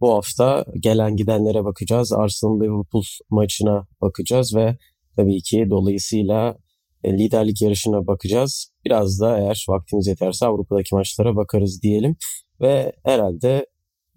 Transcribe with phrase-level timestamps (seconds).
[0.00, 2.12] Bu hafta gelen gidenlere bakacağız.
[2.12, 4.76] Arsenal-Liverpool maçına bakacağız ve
[5.16, 6.56] tabii ki dolayısıyla
[7.04, 8.72] e, liderlik yarışına bakacağız.
[8.84, 12.16] Biraz da eğer vaktimiz yeterse Avrupa'daki maçlara bakarız diyelim.
[12.60, 13.66] Ve herhalde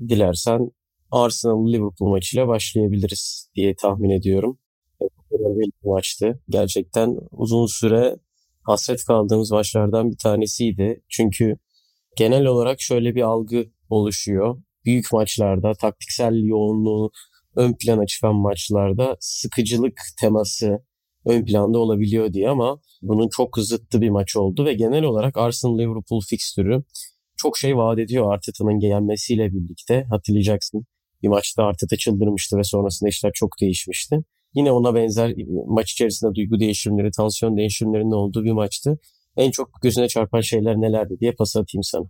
[0.09, 0.71] dilersen
[1.11, 4.59] Arsenal-Liverpool maçıyla başlayabiliriz diye tahmin ediyorum.
[5.31, 6.41] Önemli bir maçtı.
[6.49, 8.17] Gerçekten uzun süre
[8.63, 11.03] hasret kaldığımız maçlardan bir tanesiydi.
[11.09, 11.57] Çünkü
[12.17, 14.57] genel olarak şöyle bir algı oluşuyor.
[14.85, 17.11] Büyük maçlarda taktiksel yoğunluğu
[17.55, 20.83] ön plana çıkan maçlarda sıkıcılık teması
[21.25, 26.27] ön planda olabiliyor diye ama bunun çok zıttı bir maç oldu ve genel olarak Arsenal-Liverpool
[26.29, 26.83] fikstürü
[27.37, 30.03] çok şey vaat ediyor Arteta'nın gelmesiyle birlikte.
[30.09, 30.85] Hatırlayacaksın
[31.23, 34.23] bir maçta Arteta çıldırmıştı ve sonrasında işler çok değişmişti.
[34.55, 35.33] Yine ona benzer
[35.67, 38.99] maç içerisinde duygu değişimleri, tansiyon değişimlerinin olduğu bir maçtı.
[39.37, 42.05] En çok gözüne çarpan şeyler nelerdi diye pas atayım sana.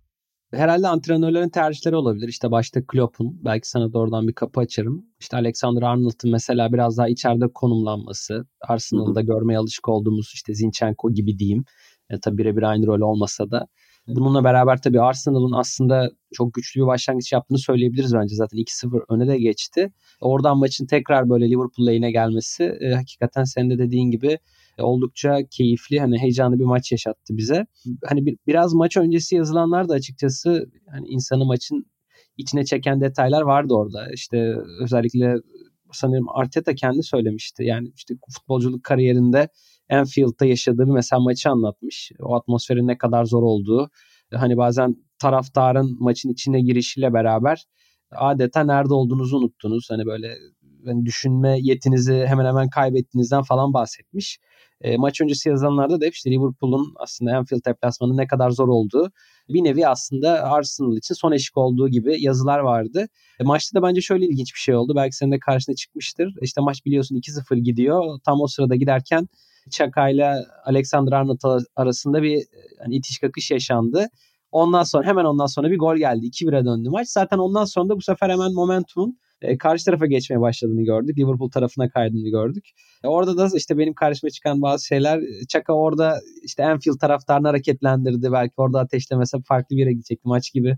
[0.53, 2.27] Herhalde antrenörlerin tercihleri olabilir.
[2.27, 5.05] İşte başta Klopp'un belki sana doğrudan bir kapı açarım.
[5.19, 8.45] İşte Alexander Arnold'un mesela biraz daha içeride konumlanması.
[8.61, 11.63] Arsenal'da görmeye alışık olduğumuz işte Zinchenko gibi diyeyim.
[12.09, 13.67] E, tabii birebir aynı rol olmasa da
[14.07, 18.35] Bununla beraber tabii Arsenal'ın aslında çok güçlü bir başlangıç yaptığını söyleyebiliriz bence.
[18.35, 19.93] Zaten 2-0 öne de geçti.
[20.19, 24.39] Oradan maçın tekrar böyle Liverpool lehine gelmesi e, hakikaten senin de dediğin gibi
[24.77, 27.65] oldukça keyifli hani heyecanlı bir maç yaşattı bize.
[28.05, 31.85] Hani bir, biraz maç öncesi yazılanlar da açıkçası hani insanı maçın
[32.37, 34.07] içine çeken detaylar vardı orada.
[34.13, 35.35] İşte özellikle
[35.91, 37.63] sanırım Arteta kendi söylemişti.
[37.63, 39.49] Yani işte futbolculuk kariyerinde
[39.89, 42.11] Anfield'da yaşadığı bir mesela maçı anlatmış.
[42.19, 43.89] O atmosferin ne kadar zor olduğu.
[44.33, 47.65] Hani bazen taraftarın maçın içine girişiyle beraber
[48.15, 49.87] adeta nerede olduğunuzu unuttunuz.
[49.89, 50.27] Hani böyle
[50.83, 54.39] yani düşünme yetinizi hemen hemen kaybettiğinizden falan bahsetmiş.
[54.83, 59.11] E, maç öncesi yazılanlarda da hep işte Liverpool'un aslında Anfield deplasmanı ne kadar zor olduğu
[59.49, 63.07] bir nevi aslında Arsenal için son eşik olduğu gibi yazılar vardı.
[63.39, 64.93] E, maçta da bence şöyle ilginç bir şey oldu.
[64.95, 66.33] Belki senin de karşına çıkmıştır.
[66.41, 68.19] İşte maç biliyorsun 2-0 gidiyor.
[68.25, 69.27] Tam o sırada giderken
[69.71, 70.35] Çaka ile
[70.65, 72.43] Alexander Arnold arasında bir
[72.83, 74.07] hani itiş kakış yaşandı.
[74.51, 76.25] Ondan sonra hemen ondan sonra bir gol geldi.
[76.25, 77.07] 2-1'e döndü maç.
[77.09, 81.17] Zaten ondan sonra da bu sefer hemen momentumun e, karşı tarafa geçmeye başladığını gördük.
[81.17, 82.69] Liverpool tarafına kaydığını gördük.
[83.03, 88.31] E, orada da işte benim karşıma çıkan bazı şeyler Çaka orada işte Anfield taraftarını hareketlendirdi.
[88.31, 90.77] Belki orada ateşlemese farklı bir yere gidecekti maç gibi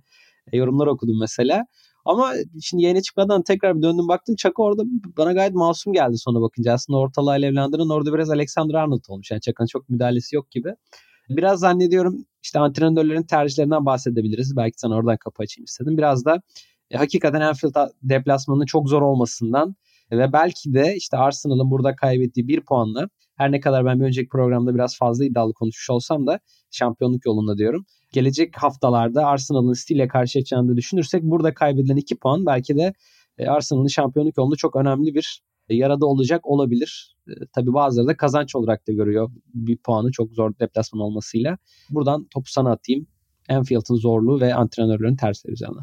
[0.52, 1.66] e, yorumlar okudum mesela.
[2.06, 4.36] Ama şimdi yayına çıkmadan tekrar bir döndüm baktım.
[4.36, 4.84] Çaka orada
[5.18, 6.74] bana gayet masum geldi sonra bakınca.
[6.74, 9.32] Aslında ortalığı alevlendiren orada biraz Alexander Arnold olmuş.
[9.32, 10.76] Yani Çaka'nın çok müdahalesi yok gibi.
[11.30, 14.58] Biraz zannediyorum işte antrenörlerin tercihlerinden bahsedebiliriz.
[14.58, 15.98] Belki sana oradan kapı açayım istedim.
[15.98, 16.42] Biraz da
[16.92, 19.76] e, hakikaten Anfield deplasmanının çok zor olmasından
[20.12, 24.30] ve belki de işte Arsenal'ın burada kaybettiği bir puanla her ne kadar ben bir önceki
[24.30, 26.40] programda biraz fazla iddialı konuşmuş olsam da
[26.72, 27.86] şampiyonluk yolunda diyorum.
[28.14, 32.94] Gelecek haftalarda Arsenal'ın City ile karşılaşacağını düşünürsek burada kaybedilen 2 puan belki de
[33.38, 37.16] e, Arsenal'ın şampiyonluk yolunda çok önemli bir e, yarada olacak olabilir.
[37.28, 41.58] E, tabii bazıları da kazanç olarak da görüyor bir puanı çok zor deplasman olmasıyla.
[41.90, 43.08] Buradan topu sana atayım.
[43.50, 45.80] Anfield'ın zorluğu ve antrenörlerin tersleri üzerine.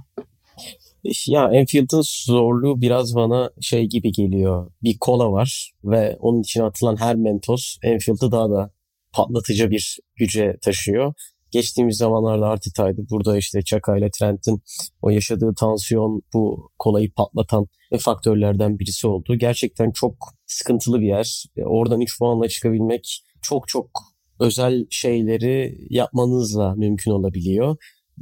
[1.27, 4.71] Ya Enfield'ın zorluğu biraz bana şey gibi geliyor.
[4.83, 8.71] Bir kola var ve onun içine atılan her mentos Enfield'ı daha da
[9.12, 11.15] patlatıcı bir güce taşıyor.
[11.51, 13.07] Geçtiğimiz zamanlarda Arteta'ydı.
[13.11, 14.62] Burada işte Çaka ile Trent'in
[15.03, 17.67] o yaşadığı tansiyon bu kolayı patlatan
[17.99, 19.35] faktörlerden birisi oldu.
[19.35, 20.15] Gerçekten çok
[20.47, 21.45] sıkıntılı bir yer.
[21.57, 23.91] E, oradan 3 puanla çıkabilmek çok çok
[24.41, 27.77] özel şeyleri yapmanızla mümkün olabiliyor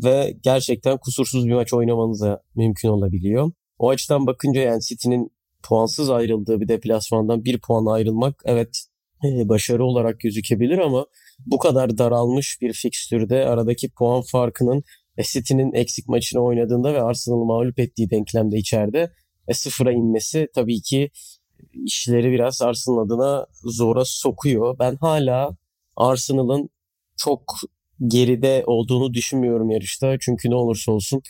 [0.05, 3.51] ve gerçekten kusursuz bir maç oynamanız da mümkün olabiliyor.
[3.78, 5.33] O açıdan bakınca yani City'nin
[5.63, 8.86] puansız ayrıldığı bir deplasmandan bir puan ayrılmak evet
[9.25, 11.07] e, başarı olarak gözükebilir ama
[11.47, 14.83] bu kadar daralmış bir fikstürde aradaki puan farkının
[15.16, 19.13] e, City'nin eksik maçını oynadığında ve Arsenal'ı mağlup ettiği denklemde içeride
[19.48, 21.10] e, sıfıra inmesi tabii ki
[21.75, 24.78] işleri biraz Arsenal adına zora sokuyor.
[24.78, 25.57] Ben hala
[25.97, 26.69] Arsenal'ın
[27.16, 27.42] çok
[28.07, 30.17] geride olduğunu düşünmüyorum yarışta.
[30.21, 31.23] Çünkü ne olursa olsun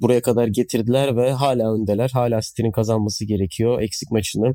[0.00, 2.10] buraya kadar getirdiler ve hala öndeler.
[2.12, 3.82] Hala City'nin kazanması gerekiyor.
[3.82, 4.54] Eksik maçını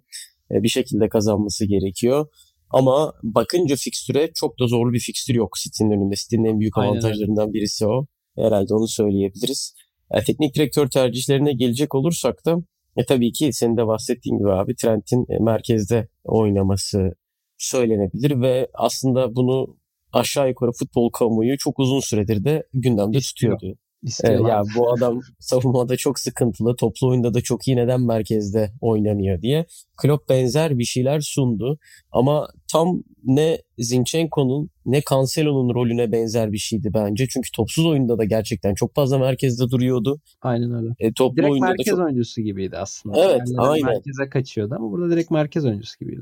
[0.52, 2.28] e, bir şekilde kazanması gerekiyor.
[2.70, 6.16] Ama bakınca fikstüre çok da zorlu bir fikstür yok City'nin önünde.
[6.16, 8.06] City'nin en büyük avantajlarından birisi o.
[8.38, 9.76] Herhalde onu söyleyebiliriz.
[10.14, 12.58] Yani teknik direktör tercihlerine gelecek olursak da
[12.98, 17.16] E tabii ki senin de bahsettiğin gibi abi Trent'in e, merkezde oynaması
[17.58, 19.78] söylenebilir ve aslında bunu
[20.14, 23.54] aşağı yukarı futbol kamuoyu çok uzun süredir de gündemde İstiyor.
[23.54, 23.78] tutuyordu.
[24.04, 24.46] İstiyor.
[24.46, 29.42] Ee, ya bu adam savunmada çok sıkıntılı, toplu oyunda da çok iyi neden merkezde oynamıyor
[29.42, 29.66] diye.
[29.98, 31.78] Klopp benzer bir şeyler sundu
[32.12, 37.28] ama tam ne Zinchenko'nun ne Cancelo'nun rolüne benzer bir şeydi bence.
[37.28, 40.22] Çünkü topsuz oyunda da gerçekten çok fazla merkezde duruyordu.
[40.42, 40.90] Aynen öyle.
[41.00, 43.18] E, toplu Direkt oyunda da merkez çok oyuncusu gibiydi aslında.
[43.20, 43.86] Evet, Diğerleri aynen.
[43.86, 46.22] Merkeze kaçıyordu ama burada direkt merkez oyuncusu gibiydi.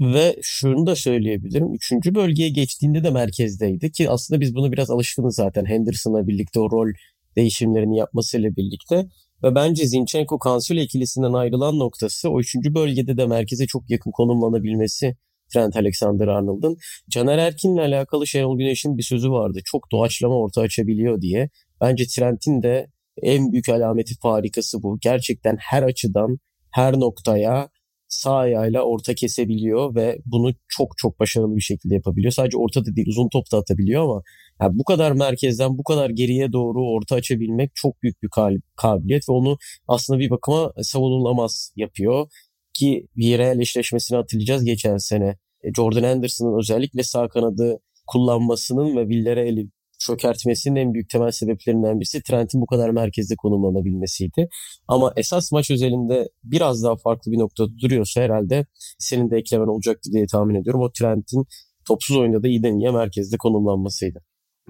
[0.00, 1.74] Ve şunu da söyleyebilirim.
[1.74, 6.70] Üçüncü bölgeye geçtiğinde de merkezdeydi ki aslında biz bunu biraz alışkınız zaten Henderson'la birlikte o
[6.70, 6.92] rol
[7.36, 9.06] değişimlerini yapmasıyla birlikte.
[9.42, 15.16] Ve bence Zinchenko Cancelo ikilisinden ayrılan noktası o üçüncü bölgede de merkeze çok yakın konumlanabilmesi
[15.52, 16.76] Trent Alexander-Arnold'un.
[17.10, 19.58] Caner Erkin'le alakalı Şenol Güneş'in bir sözü vardı.
[19.64, 21.50] Çok doğaçlama orta açabiliyor diye.
[21.80, 22.86] Bence Trent'in de
[23.22, 24.98] en büyük alameti farikası bu.
[25.00, 26.38] Gerçekten her açıdan,
[26.70, 27.68] her noktaya
[28.14, 32.32] sağ ayağıyla orta kesebiliyor ve bunu çok çok başarılı bir şekilde yapabiliyor.
[32.32, 34.22] Sadece orta da değil uzun top da atabiliyor ama
[34.60, 38.28] yani bu kadar merkezden bu kadar geriye doğru orta açabilmek çok büyük bir
[38.76, 39.58] kabiliyet ve onu
[39.88, 42.28] aslında bir bakıma savunulamaz yapıyor.
[42.74, 45.38] Ki Villarreal eşleşmesini hatırlayacağız geçen sene.
[45.64, 49.68] E, Jordan Henderson'ın özellikle sağ kanadı kullanmasının ve Villarreal'i
[49.98, 54.48] çökertmesinin en büyük temel sebeplerinden birisi Trent'in bu kadar merkezde konumlanabilmesiydi.
[54.88, 58.66] Ama esas maç özelinde biraz daha farklı bir noktada duruyorsa herhalde
[58.98, 60.80] senin de eklemen olacaktır diye tahmin ediyorum.
[60.80, 61.44] O Trent'in
[61.88, 64.18] topsuz oyunda da iyiden iyiye merkezde konumlanmasıydı.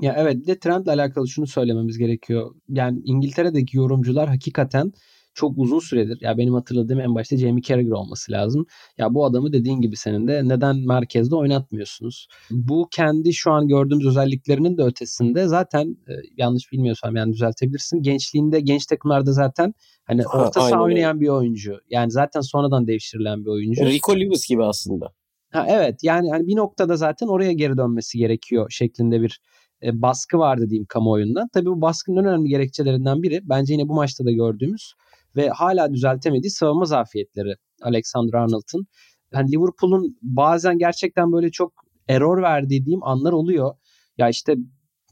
[0.01, 2.55] Ya evet bir de Trent'le alakalı şunu söylememiz gerekiyor.
[2.69, 4.93] Yani İngiltere'deki yorumcular hakikaten
[5.35, 8.67] çok uzun süredir ya benim hatırladığım en başta Jamie Carragher olması lazım.
[8.99, 12.29] Ya bu adamı dediğin gibi senin de neden merkezde oynatmıyorsunuz?
[12.51, 18.03] Bu kendi şu an gördüğümüz özelliklerinin de ötesinde zaten e, yanlış bilmiyorsam yani düzeltebilirsin.
[18.03, 20.77] Gençliğinde genç takımlarda zaten hani Ha, orta saha öyle.
[20.77, 21.79] oynayan bir oyuncu.
[21.91, 23.85] Yani zaten sonradan devşirilen bir oyuncu.
[23.87, 25.13] Rico Lewis gibi aslında.
[25.53, 29.41] Ha, evet yani hani bir noktada zaten oraya geri dönmesi gerekiyor şeklinde bir
[29.83, 31.49] e, baskı vardı diyeyim kamuoyundan.
[31.53, 34.95] Tabii bu baskının en önemli gerekçelerinden biri bence yine bu maçta da gördüğümüz
[35.37, 38.87] ve hala düzeltemediği savunma zafiyetleri Alexander Arnold'un.
[39.33, 41.73] Hani Liverpool'un bazen gerçekten böyle çok
[42.09, 43.75] error verdiği diyeyim anlar oluyor.
[44.19, 44.55] Ya işte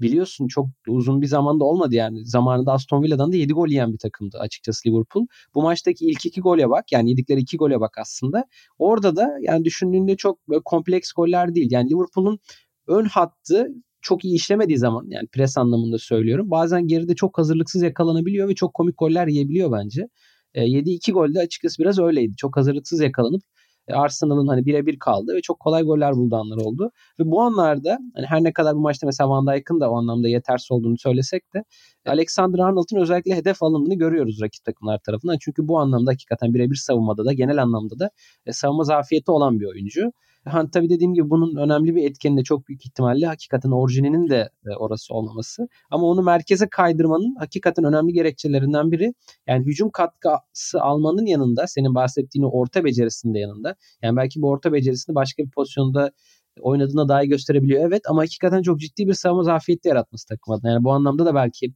[0.01, 2.27] biliyorsun çok uzun bir zamanda olmadı yani.
[2.27, 5.27] Zamanında Aston Villa'dan da 7 gol yiyen bir takımdı açıkçası Liverpool.
[5.55, 8.45] Bu maçtaki ilk iki gole bak yani yedikleri iki gole bak aslında.
[8.79, 11.69] Orada da yani düşündüğünde çok kompleks goller değil.
[11.71, 12.39] Yani Liverpool'un
[12.87, 13.69] ön hattı
[14.03, 16.51] çok iyi işlemediği zaman yani pres anlamında söylüyorum.
[16.51, 20.09] Bazen geride çok hazırlıksız yakalanabiliyor ve çok komik goller yiyebiliyor bence.
[20.55, 22.37] E, yediği iki golde açıkçası biraz öyleydi.
[22.37, 23.43] Çok hazırlıksız yakalanıp
[23.89, 26.91] e, Arsenal'ın hani birebir kaldı ve çok kolay goller bulduğu anlar oldu.
[27.21, 30.29] Ve bu anlarda hani her ne kadar bu maçta mesela Van Dijk'ın da o anlamda
[30.29, 31.65] yetersiz olduğunu söylesek de
[32.07, 35.37] Alexander Arnold'un özellikle hedef alındığını görüyoruz rakip takımlar tarafından.
[35.41, 38.11] Çünkü bu anlamda hakikaten birebir savunmada da genel anlamda da
[38.47, 40.13] e, savunma zafiyeti olan bir oyuncu.
[40.45, 44.51] Ha, tabii dediğim gibi bunun önemli bir etkeni de çok büyük ihtimalle hakikaten orijininin de
[44.67, 45.69] e, orası olmaması.
[45.91, 49.15] Ama onu merkeze kaydırmanın hakikaten önemli gerekçelerinden biri.
[49.47, 53.77] Yani hücum katkısı almanın yanında senin bahsettiğin orta becerisinin de yanında.
[54.03, 56.11] Yani belki bu orta becerisini başka bir pozisyonda
[56.61, 57.87] oynadığına dahi gösterebiliyor.
[57.89, 60.71] Evet ama hakikaten çok ciddi bir savunma zafiyeti yaratması takım adına.
[60.71, 61.75] Yani bu anlamda da belki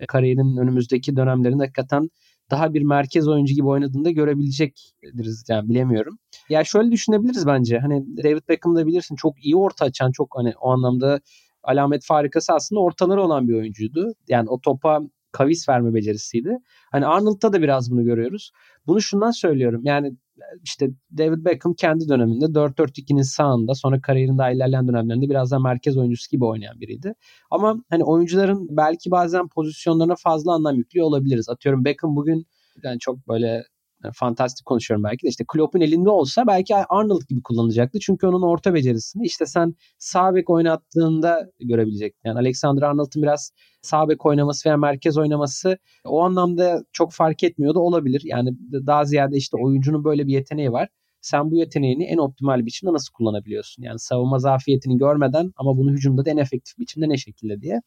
[0.00, 2.10] e, kariyerinin önümüzdeki dönemlerinde hakikaten
[2.50, 6.18] daha bir merkez oyuncu gibi oynadığında görebilecekdiriz yani bilemiyorum.
[6.48, 7.78] Ya şöyle düşünebiliriz bence.
[7.78, 11.20] Hani David Beckham'da bilirsin çok iyi orta açan çok hani o anlamda
[11.62, 14.12] alamet farikası aslında ortaları olan bir oyuncuydu.
[14.28, 15.00] Yani o topa
[15.32, 16.58] kavis verme becerisiydi.
[16.92, 18.50] Hani Arnold'da da biraz bunu görüyoruz.
[18.86, 19.80] Bunu şundan söylüyorum.
[19.84, 20.16] Yani
[20.64, 26.30] işte David Beckham kendi döneminde 4-4-2'nin sağında sonra kariyerinde ilerleyen dönemlerinde biraz daha merkez oyuncusu
[26.30, 27.14] gibi oynayan biriydi.
[27.50, 31.48] Ama hani oyuncuların belki bazen pozisyonlarına fazla anlam yüklüyor olabiliriz.
[31.48, 32.46] Atıyorum Beckham bugün
[32.82, 33.64] yani çok böyle
[34.04, 37.98] yani fantastik konuşuyorum belki de işte Klopp'un elinde olsa belki Arnold gibi kullanacaktı.
[38.00, 42.28] Çünkü onun orta becerisini işte sen sağ bek oynattığında görebilecektin.
[42.28, 43.50] Yani Alexander Arnold'un biraz
[43.82, 48.22] sağ bek oynaması veya merkez oynaması o anlamda çok fark etmiyor da olabilir.
[48.24, 48.50] Yani
[48.86, 50.88] daha ziyade işte oyuncunun böyle bir yeteneği var.
[51.20, 53.82] Sen bu yeteneğini en optimal biçimde nasıl kullanabiliyorsun?
[53.82, 57.80] Yani savunma zafiyetini görmeden ama bunu hücumda da en efektif biçimde ne şekilde diye.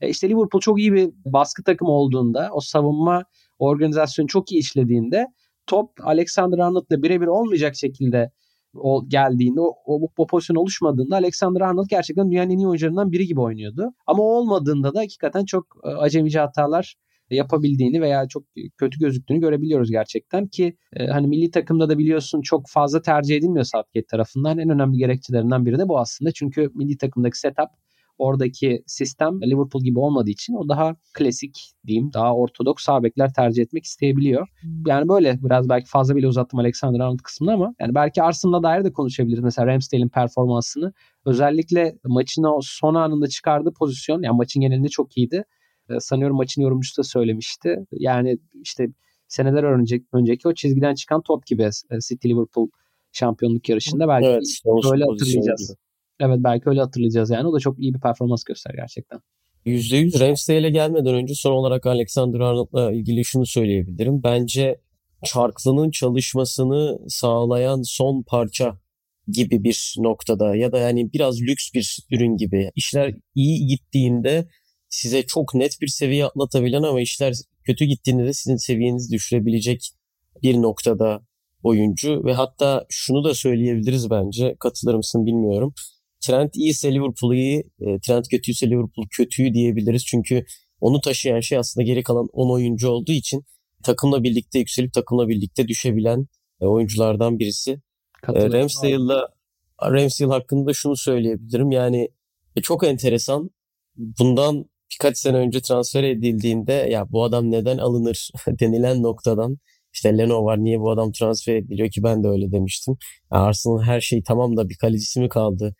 [0.00, 3.24] E işte Liverpool çok iyi bir baskı takımı olduğunda o savunma
[3.58, 5.26] organizasyonu çok iyi işlediğinde
[5.70, 8.30] top Alexander Arnold'la birebir olmayacak şekilde
[8.74, 13.26] o geldiğinde o, o, o pozisyon oluşmadığında Alexander Arnold gerçekten dünyanın en iyi oyuncularından biri
[13.26, 13.92] gibi oynuyordu.
[14.06, 16.96] Ama o olmadığında da hakikaten çok e, acemice hatalar
[17.30, 18.44] yapabildiğini veya çok
[18.76, 23.64] kötü gözüktüğünü görebiliyoruz gerçekten ki e, hani milli takımda da biliyorsun çok fazla tercih edilmiyor
[23.64, 24.58] Southgate tarafından.
[24.58, 26.32] En önemli gerekçelerinden biri de bu aslında.
[26.32, 27.68] Çünkü milli takımdaki setup
[28.20, 33.62] oradaki sistem Liverpool gibi olmadığı için o daha klasik diyeyim daha ortodoks sağ bekler tercih
[33.62, 34.48] etmek isteyebiliyor.
[34.86, 38.84] Yani böyle biraz belki fazla bile uzattım Alexander Arnold kısmını ama yani belki Arsenal'a dair
[38.84, 39.44] de konuşabiliriz.
[39.44, 40.92] Mesela Ramsdale'in performansını
[41.26, 45.44] özellikle maçın o son anında çıkardığı pozisyon yani maçın genelinde çok iyiydi.
[45.90, 47.76] Ee, sanıyorum maçın yorumcusu da söylemişti.
[47.92, 48.88] Yani işte
[49.28, 52.68] seneler önceki, önceki o çizgiden çıkan top gibi e, City Liverpool
[53.12, 54.62] şampiyonluk yarışında belki evet,
[54.92, 55.68] öyle hatırlayacağız.
[55.68, 55.89] Gibi.
[56.20, 57.48] Evet belki öyle hatırlayacağız yani.
[57.48, 59.20] O da çok iyi bir performans göster gerçekten.
[59.66, 64.22] %100 Ramsdale'e gelmeden önce son olarak Alexander Arnold'la ilgili şunu söyleyebilirim.
[64.22, 64.80] Bence
[65.24, 68.78] Çarklı'nın çalışmasını sağlayan son parça
[69.28, 72.70] gibi bir noktada ya da yani biraz lüks bir ürün gibi.
[72.74, 74.48] İşler iyi gittiğinde
[74.88, 77.34] size çok net bir seviye atlatabilen ama işler
[77.64, 79.90] kötü gittiğinde de sizin seviyenizi düşürebilecek
[80.42, 81.22] bir noktada
[81.62, 85.74] oyuncu ve hatta şunu da söyleyebiliriz bence katılır mısın bilmiyorum.
[86.20, 90.04] Trent iyiyse Liverpool iyi, e, Trent kötüyse Liverpool kötüyü diyebiliriz.
[90.06, 90.44] Çünkü
[90.80, 93.44] onu taşıyan şey aslında geri kalan 10 oyuncu olduğu için
[93.82, 96.26] takımla birlikte yükselip takımla birlikte düşebilen
[96.60, 97.70] e, oyunculardan birisi.
[98.34, 99.28] E, Ramsdale'la
[99.82, 101.70] Ramsdale hakkında şunu söyleyebilirim.
[101.70, 102.08] Yani
[102.62, 103.50] çok enteresan.
[103.96, 109.58] Bundan birkaç sene önce transfer edildiğinde ya bu adam neden alınır denilen noktadan
[109.92, 112.96] işte Leno var niye bu adam transfer ediliyor ki ben de öyle demiştim.
[113.30, 115.74] Arsenal her şey tamam da bir kalecisi mi kaldı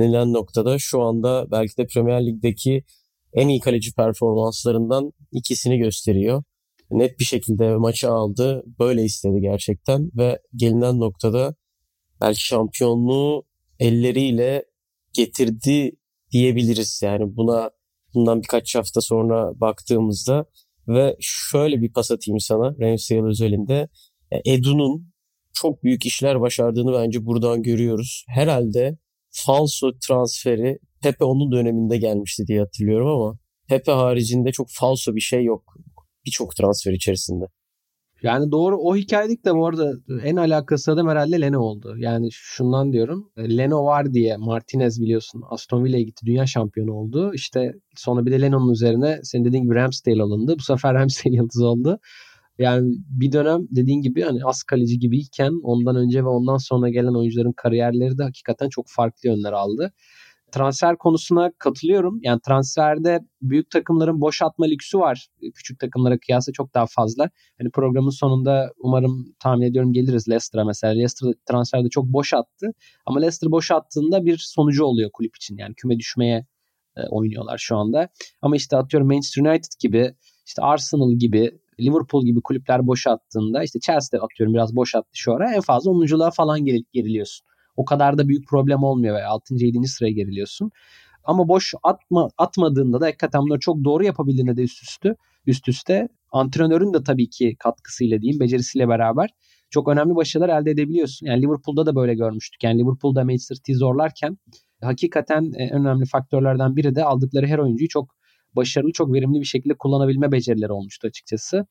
[0.00, 2.84] denilen noktada şu anda belki de Premier Lig'deki
[3.32, 6.42] en iyi kaleci performanslarından ikisini gösteriyor.
[6.90, 8.64] Net bir şekilde maçı aldı.
[8.78, 11.54] Böyle istedi gerçekten ve gelinen noktada
[12.20, 13.44] belki şampiyonluğu
[13.80, 14.64] elleriyle
[15.12, 15.92] getirdi
[16.32, 17.00] diyebiliriz.
[17.04, 17.70] Yani buna
[18.14, 20.44] bundan birkaç hafta sonra baktığımızda
[20.88, 23.88] ve şöyle bir pas atayım sana Ramsdale özelinde.
[24.44, 25.14] Edu'nun
[25.52, 28.24] çok büyük işler başardığını bence buradan görüyoruz.
[28.28, 28.98] Herhalde
[29.34, 33.38] falso transferi Pepe onun döneminde gelmişti diye hatırlıyorum ama
[33.68, 35.74] Pepe haricinde çok falso bir şey yok
[36.26, 37.44] birçok transfer içerisinde.
[38.22, 41.94] Yani doğru o hikayelik de bu arada en alakası adam herhalde Leno oldu.
[41.98, 43.30] Yani şundan diyorum.
[43.38, 46.26] Leno var diye Martinez biliyorsun Aston Villa'ya gitti.
[46.26, 47.34] Dünya şampiyonu oldu.
[47.34, 50.54] İşte sonra bir de Leno'nun üzerine senin dediğin gibi Ramsdale alındı.
[50.58, 51.98] Bu sefer Ramsdale yıldız oldu.
[52.58, 57.14] Yani bir dönem dediğin gibi hani az kaleci gibiyken ondan önce ve ondan sonra gelen
[57.14, 59.92] oyuncuların kariyerleri de hakikaten çok farklı yönler aldı.
[60.52, 62.18] Transfer konusuna katılıyorum.
[62.22, 65.28] Yani transferde büyük takımların boş atma lüksü var.
[65.54, 67.30] Küçük takımlara kıyasla çok daha fazla.
[67.58, 70.92] Hani programın sonunda umarım tahmin ediyorum geliriz Leicester'a mesela.
[70.92, 72.66] Leicester transferde çok boş attı.
[73.06, 75.56] Ama Leicester boş attığında bir sonucu oluyor kulüp için.
[75.56, 76.46] Yani küme düşmeye
[76.96, 78.08] e, oynuyorlar şu anda.
[78.42, 80.14] Ama işte atıyorum Manchester United gibi
[80.46, 85.34] işte Arsenal gibi Liverpool gibi kulüpler boş attığında işte Chelsea atıyorum biraz boş attı şu
[85.34, 86.60] ara en fazla 10'unculuğa falan
[86.92, 87.46] geriliyorsun.
[87.76, 89.54] O kadar da büyük problem olmuyor veya 6.
[89.54, 89.88] 7.
[89.88, 90.70] sıraya geriliyorsun.
[91.24, 95.14] Ama boş atma, atmadığında da hakikaten bunları çok doğru yapabildiğinde de üst üste,
[95.46, 99.30] üst üste antrenörün de tabii ki katkısıyla diyeyim becerisiyle beraber
[99.70, 101.26] çok önemli başarılar elde edebiliyorsun.
[101.26, 102.64] Yani Liverpool'da da böyle görmüştük.
[102.64, 104.38] Yani Liverpool'da Manchester City'yi zorlarken
[104.82, 108.14] hakikaten en önemli faktörlerden biri de aldıkları her oyuncuyu çok
[108.56, 111.66] başarılı, çok verimli bir şekilde kullanabilme becerileri olmuştu açıkçası.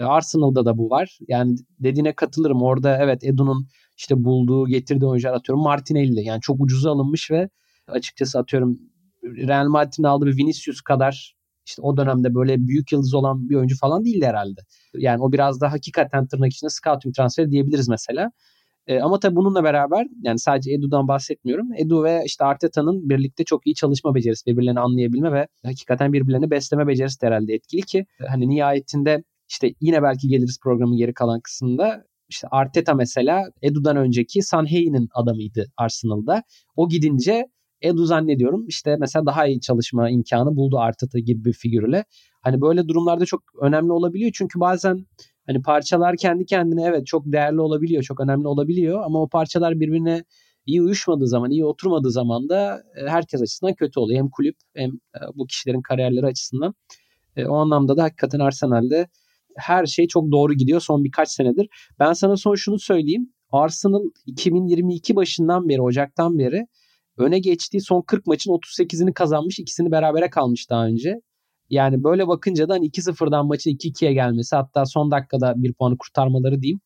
[0.00, 1.18] E, Arsenal'da da bu var.
[1.28, 2.62] Yani dediğine katılırım.
[2.62, 6.24] Orada evet Edu'nun işte bulduğu, getirdiği oyuncular atıyorum Martinelli.
[6.24, 7.48] Yani çok ucuza alınmış ve
[7.88, 8.78] açıkçası atıyorum
[9.24, 13.76] Real Madrid'in aldığı bir Vinicius kadar işte o dönemde böyle büyük yıldız olan bir oyuncu
[13.78, 14.60] falan değildi herhalde.
[14.94, 18.30] Yani o biraz da hakikaten tırnak içinde scouting transferi diyebiliriz mesela.
[18.86, 21.68] E, ama tabii bununla beraber yani sadece Edu'dan bahsetmiyorum.
[21.74, 26.86] Edu ve işte Arteta'nın birlikte çok iyi çalışma becerisi, birbirlerini anlayabilme ve hakikaten birbirlerini besleme
[26.86, 32.04] becerisi de herhalde etkili ki hani nihayetinde işte yine belki geliriz programın geri kalan kısmında
[32.28, 36.42] işte Arteta mesela Edu'dan önceki Sanhei'nin adamıydı Arsenal'da.
[36.76, 37.46] O gidince
[37.82, 42.04] Edu zannediyorum işte mesela daha iyi çalışma imkanı buldu Arteta gibi bir figürle.
[42.42, 45.06] Hani böyle durumlarda çok önemli olabiliyor çünkü bazen
[45.46, 50.24] Hani parçalar kendi kendine evet çok değerli olabiliyor, çok önemli olabiliyor ama o parçalar birbirine
[50.66, 54.18] iyi uyuşmadığı zaman, iyi oturmadığı zaman da e, herkes açısından kötü oluyor.
[54.18, 56.74] Hem kulüp hem e, bu kişilerin kariyerleri açısından.
[57.36, 59.08] E, o anlamda da hakikaten Arsenal'de
[59.56, 61.68] her şey çok doğru gidiyor son birkaç senedir.
[61.98, 63.32] Ben sana son şunu söyleyeyim.
[63.52, 66.66] Arsenal 2022 başından beri, Ocak'tan beri
[67.18, 69.58] öne geçtiği son 40 maçın 38'ini kazanmış.
[69.58, 71.20] ikisini berabere kalmış daha önce.
[71.70, 76.62] Yani böyle bakınca da hani 2-0'dan maçın 2-2'ye gelmesi hatta son dakikada bir puanı kurtarmaları
[76.62, 76.80] diyeyim.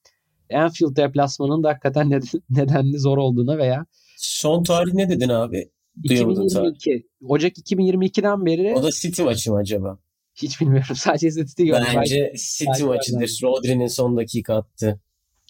[0.54, 5.70] Anfield deplasmanının da hakikaten neden, nedenli zor olduğuna veya Son tarih ne dedin abi?
[6.04, 7.06] 2022.
[7.28, 8.74] Ocak 2022'den beri.
[8.74, 9.98] O da City maçı mı acaba?
[10.34, 10.94] Hiç bilmiyorum.
[10.96, 11.84] Sadece City gördüm.
[11.96, 13.40] Bence City maçıdır.
[13.42, 15.00] Rodri'nin son dakika attı.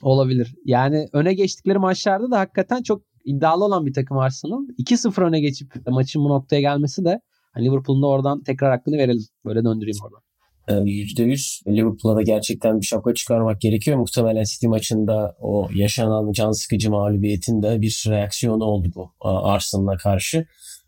[0.02, 0.54] Olabilir.
[0.64, 4.68] Yani öne geçtikleri maçlarda da hakikaten çok iddialı olan bir takım Arsenal.
[4.78, 7.20] 2-0 öne geçip maçın bu noktaya gelmesi de
[7.52, 9.24] Hani Liverpool'un da oradan tekrar hakkını verelim.
[9.44, 10.20] Böyle döndüreyim oradan.
[10.68, 13.98] %100 ee, Liverpool'a da gerçekten bir şapka çıkarmak gerekiyor.
[13.98, 20.46] Muhtemelen City maçında o yaşanan can sıkıcı mağlubiyetin de bir reaksiyonu oldu bu Arsenal'a karşı.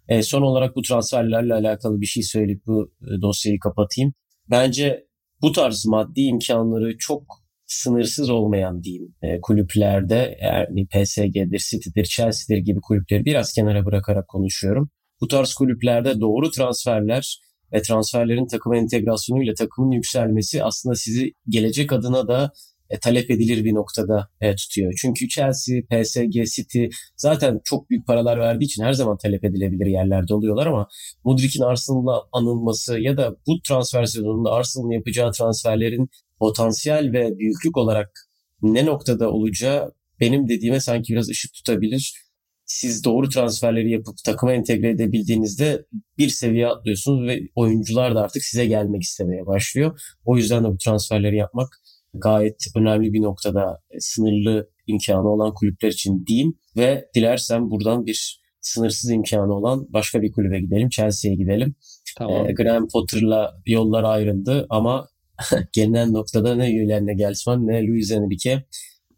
[0.09, 4.13] E, son olarak bu transferlerle alakalı bir şey söyleyip bu e, dosyayı kapatayım.
[4.51, 5.07] Bence
[5.43, 7.23] bu tarz maddi imkanları çok
[7.67, 14.91] sınırsız olmayan diyeyim e, kulüplerde yani PSG'dir, City'dir, Chelsea'dir gibi kulüpleri biraz kenara bırakarak konuşuyorum.
[15.23, 17.41] Bu tarz kulüplerde doğru transferler
[17.73, 22.53] ve transferlerin takıma entegrasyonuyla takımın yükselmesi aslında sizi gelecek adına da
[22.91, 24.93] e, talep edilir bir noktada e, tutuyor.
[25.03, 26.85] Çünkü Chelsea, PSG, City
[27.17, 30.89] zaten çok büyük paralar verdiği için her zaman talep edilebilir yerlerde oluyorlar ama
[31.25, 38.29] Mudrik'in Arsenal'la anılması ya da bu transfer sezonunda Arsenal'ın yapacağı transferlerin potansiyel ve büyüklük olarak
[38.63, 42.32] ne noktada olacağı benim dediğime sanki biraz ışık tutabilir.
[42.65, 45.87] Siz doğru transferleri yapıp takıma entegre edebildiğinizde
[46.19, 50.01] bir seviye atlıyorsunuz ve oyuncular da artık size gelmek istemeye başlıyor.
[50.25, 51.83] O yüzden de bu transferleri yapmak
[52.15, 58.43] gayet önemli bir noktada e, sınırlı imkanı olan kulüpler için diyeyim ve dilersen buradan bir
[58.61, 60.89] sınırsız imkanı olan başka bir kulübe gidelim.
[60.89, 61.75] Chelsea'ye gidelim.
[62.19, 62.49] Tamam.
[62.49, 65.09] E, Graham Potter'la yollar ayrıldı ama
[65.73, 68.63] gelinen noktada ne Julian Nagelsmann ne Luis Enrique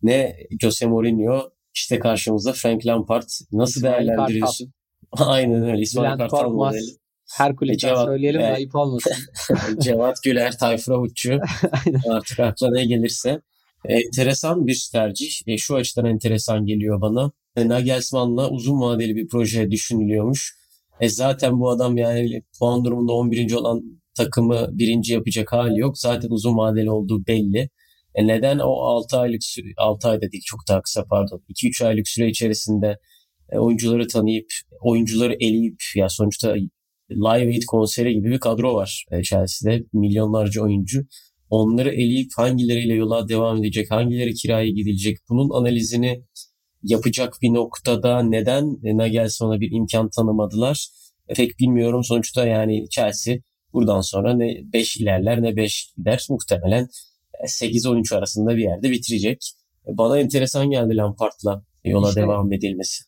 [0.03, 4.73] ne Jose Mourinho işte karşımızda Frank Lampard nasıl İsmail değerlendiriyorsun?
[5.13, 5.83] Aynen öyle.
[5.83, 6.81] İsmail Kartal modeli.
[7.33, 9.13] Her kulüpten söyleyelim de ayıp olmasın.
[9.81, 11.41] Cevat Güler, Tayfur Avutçu
[12.11, 13.41] artık akla ne gelirse.
[13.85, 15.31] E, enteresan bir tercih.
[15.47, 17.31] E, şu açıdan enteresan geliyor bana.
[17.57, 20.57] E, Nagelsmann'la uzun vadeli bir proje düşünülüyormuş.
[21.01, 23.53] E, zaten bu adam yani puan durumunda 11.
[23.53, 23.83] olan
[24.15, 25.99] takımı birinci yapacak hali yok.
[25.99, 27.71] Zaten uzun vadeli olduğu belli.
[28.15, 29.41] E neden o 6 aylık
[29.77, 32.99] 6 ayda değil çok daha kısa pardon 2-3 aylık süre içerisinde
[33.53, 34.47] e, oyuncuları tanıyıp
[34.81, 36.55] oyuncuları eleyip ya sonuçta
[37.11, 39.85] Live Aid konseri gibi bir kadro var e, Chelsea'de.
[39.93, 41.07] Milyonlarca oyuncu.
[41.51, 46.25] Onları eleyip hangileriyle yola devam edecek, hangileri kiraya gidilecek bunun analizini
[46.83, 50.89] yapacak bir noktada neden Nagelsmann'a bir imkan tanımadılar?
[51.29, 52.05] E, pek bilmiyorum.
[52.05, 53.37] Sonuçta yani Chelsea
[53.73, 56.27] buradan sonra ne 5 ilerler ne 5 gider.
[56.31, 56.89] Muhtemelen
[57.43, 59.53] 8-13 e, arasında bir yerde bitirecek.
[59.87, 63.05] Bana enteresan geldi Lampard'la yola işte, devam edilmesi.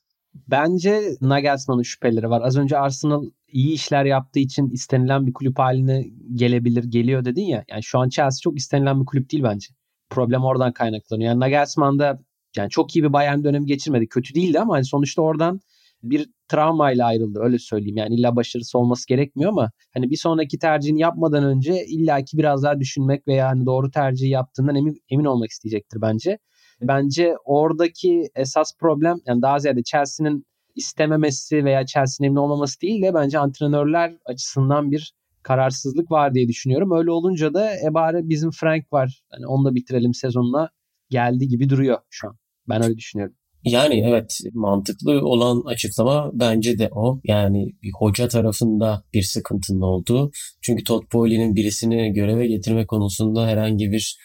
[0.48, 2.42] Bence Nagelsmann'ın şüpheleri var.
[2.42, 7.64] Az önce Arsenal iyi işler yaptığı için istenilen bir kulüp haline gelebilir, geliyor dedin ya.
[7.70, 9.68] Yani şu an Chelsea çok istenilen bir kulüp değil bence.
[10.10, 11.28] Problem oradan kaynaklanıyor.
[11.28, 12.20] Yani Nagelsmann da
[12.56, 14.06] yani çok iyi bir Bayern dönemi geçirmedi.
[14.08, 15.60] Kötü değildi ama hani sonuçta oradan
[16.02, 17.96] bir travmayla ayrıldı öyle söyleyeyim.
[17.96, 22.80] Yani illa başarısı olması gerekmiyor ama hani bir sonraki tercihini yapmadan önce illaki biraz daha
[22.80, 26.38] düşünmek veya hani doğru tercihi yaptığından emin, emin olmak isteyecektir bence.
[26.82, 33.14] Bence oradaki esas problem yani daha ziyade Chelsea'nin istememesi veya Chelsea'nin emin olmaması değil de
[33.14, 36.90] bence antrenörler açısından bir kararsızlık var diye düşünüyorum.
[36.92, 39.22] Öyle olunca da e bari bizim Frank var.
[39.30, 40.70] Hani onu da bitirelim sezonuna
[41.10, 42.36] geldi gibi duruyor şu an.
[42.68, 43.36] Ben öyle düşünüyorum.
[43.66, 47.20] Yani evet mantıklı olan açıklama bence de o.
[47.24, 50.30] Yani bir hoca tarafında bir sıkıntının olduğu.
[50.62, 54.18] Çünkü Todd Bowley'nin birisini göreve getirme konusunda herhangi bir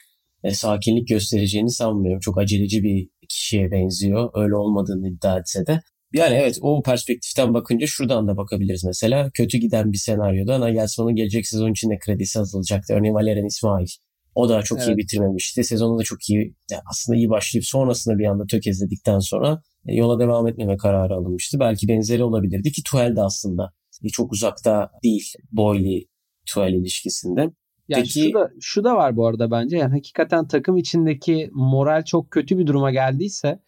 [0.43, 2.19] e, sakinlik göstereceğini sanmıyorum.
[2.19, 4.29] Çok aceleci bir kişiye benziyor.
[4.35, 5.81] Öyle olmadığını iddia etse de.
[6.13, 9.29] Yani evet o perspektiften bakınca şuradan da bakabiliriz mesela.
[9.33, 12.93] Kötü giden bir senaryoda Nagelsmann'ın gelecek sezon için de kredisi azalacaktı.
[12.93, 13.87] Örneğin Valerian İsmail.
[14.35, 14.87] O da çok evet.
[14.87, 15.63] iyi bitirmemişti.
[15.63, 16.55] Sezonu da çok iyi
[16.91, 21.59] aslında iyi başlayıp sonrasında bir anda tökezledikten sonra e, yola devam etmeme kararı alınmıştı.
[21.59, 26.05] Belki benzeri olabilirdi ki Tuchel de aslında e, çok uzakta değil Boyle
[26.45, 27.41] Tuchel ilişkisinde.
[27.87, 29.77] Yani Peki, şu da şu da var bu arada bence.
[29.77, 33.59] Yani hakikaten takım içindeki moral çok kötü bir duruma geldiyse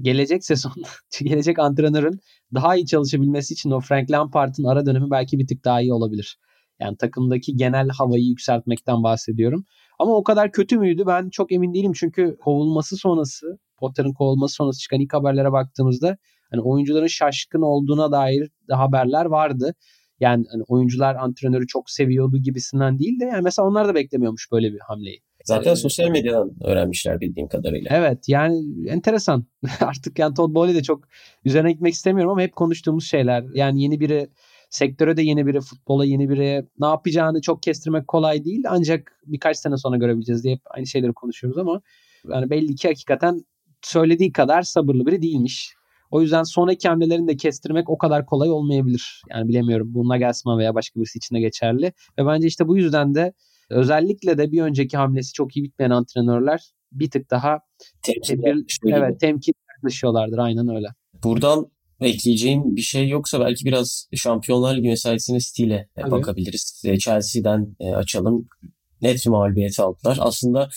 [0.00, 0.72] gelecek sezon
[1.22, 2.20] gelecek antrenörün
[2.54, 6.38] daha iyi çalışabilmesi için o Frank Lampard'ın ara dönemi belki bir tık daha iyi olabilir.
[6.80, 9.64] Yani takımdaki genel havayı yükseltmekten bahsediyorum.
[9.98, 11.92] Ama o kadar kötü müydü ben çok emin değilim.
[11.92, 16.16] Çünkü kovulması sonrası, Potter'ın kovulması sonrası çıkan ilk haberlere baktığımızda
[16.50, 19.74] hani oyuncuların şaşkın olduğuna dair de haberler vardı.
[20.20, 24.72] Yani hani oyuncular antrenörü çok seviyordu gibisinden değil de yani mesela onlar da beklemiyormuş böyle
[24.72, 25.20] bir hamleyi.
[25.44, 27.90] Zaten ee, sosyal medyadan öğrenmişler bildiğim kadarıyla.
[27.96, 29.46] Evet yani enteresan.
[29.80, 31.04] Artık yani Todd Bowley de çok
[31.44, 33.44] üzerine gitmek istemiyorum ama hep konuştuğumuz şeyler.
[33.54, 34.28] Yani yeni biri
[34.70, 38.64] sektöre de yeni biri, futbola yeni biri ne yapacağını çok kestirmek kolay değil.
[38.68, 41.80] Ancak birkaç sene sonra görebileceğiz diye hep aynı şeyleri konuşuyoruz ama
[42.32, 43.40] yani belli ki hakikaten
[43.82, 45.74] söylediği kadar sabırlı biri değilmiş.
[46.10, 49.22] O yüzden sonraki hamlelerini de kestirmek o kadar kolay olmayabilir.
[49.30, 51.92] Yani bilemiyorum bu Nagelsmann veya başka birisi için de geçerli.
[52.18, 53.32] Ve bence işte bu yüzden de
[53.70, 56.60] özellikle de bir önceki hamlesi çok iyi bitmeyen antrenörler
[56.92, 57.60] bir tık daha
[58.02, 58.42] temkin,
[58.86, 60.38] evet, temkin yaklaşıyorlardır.
[60.38, 60.86] Aynen öyle.
[61.24, 61.66] Buradan
[62.00, 66.10] ekleyeceğim bir şey yoksa belki biraz Şampiyonlar Ligi mesaisine stile Tabii.
[66.10, 66.82] bakabiliriz.
[66.84, 68.48] E, Chelsea'den e, açalım.
[69.02, 70.16] Net bir mağlubiyet aldılar.
[70.20, 70.68] Aslında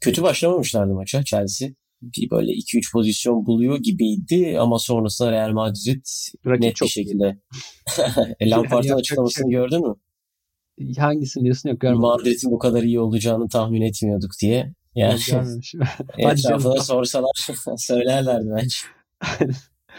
[0.00, 1.68] kötü başlamamışlardı maça Chelsea.
[2.02, 6.04] Bir böyle 2-3 pozisyon buluyor gibiydi ama sonrasında Real Madrid
[6.46, 7.38] Rakip net bir şekilde.
[8.42, 9.50] Lampard'ın açıklamasını şey.
[9.50, 9.94] gördün mü?
[10.98, 12.00] Hangisini diyorsun yok görmedim.
[12.00, 14.74] Madrid'in bu kadar iyi olacağını tahmin etmiyorduk diye.
[14.94, 15.20] Yani
[16.18, 18.76] etrafına sorsalar söylerlerdi bence.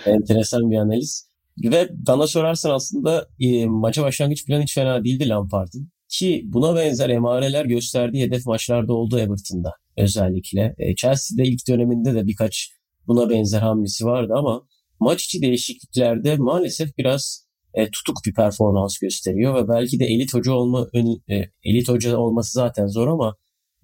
[0.06, 1.30] Enteresan bir analiz.
[1.64, 5.92] Ve bana sorarsan aslında e, maça başlangıç planı hiç fena değildi Lampard'ın.
[6.10, 10.76] Ki buna benzer emareler gösterdiği hedef maçlarda oldu Everton'da özellikle.
[10.78, 12.72] E, Chelsea'de ilk döneminde de birkaç
[13.08, 14.68] buna benzer hamlesi vardı ama
[15.00, 20.52] maç içi değişikliklerde maalesef biraz e, tutuk bir performans gösteriyor ve belki de elit hoca
[20.52, 20.88] olma
[21.30, 23.36] e, elit hoca olması zaten zor ama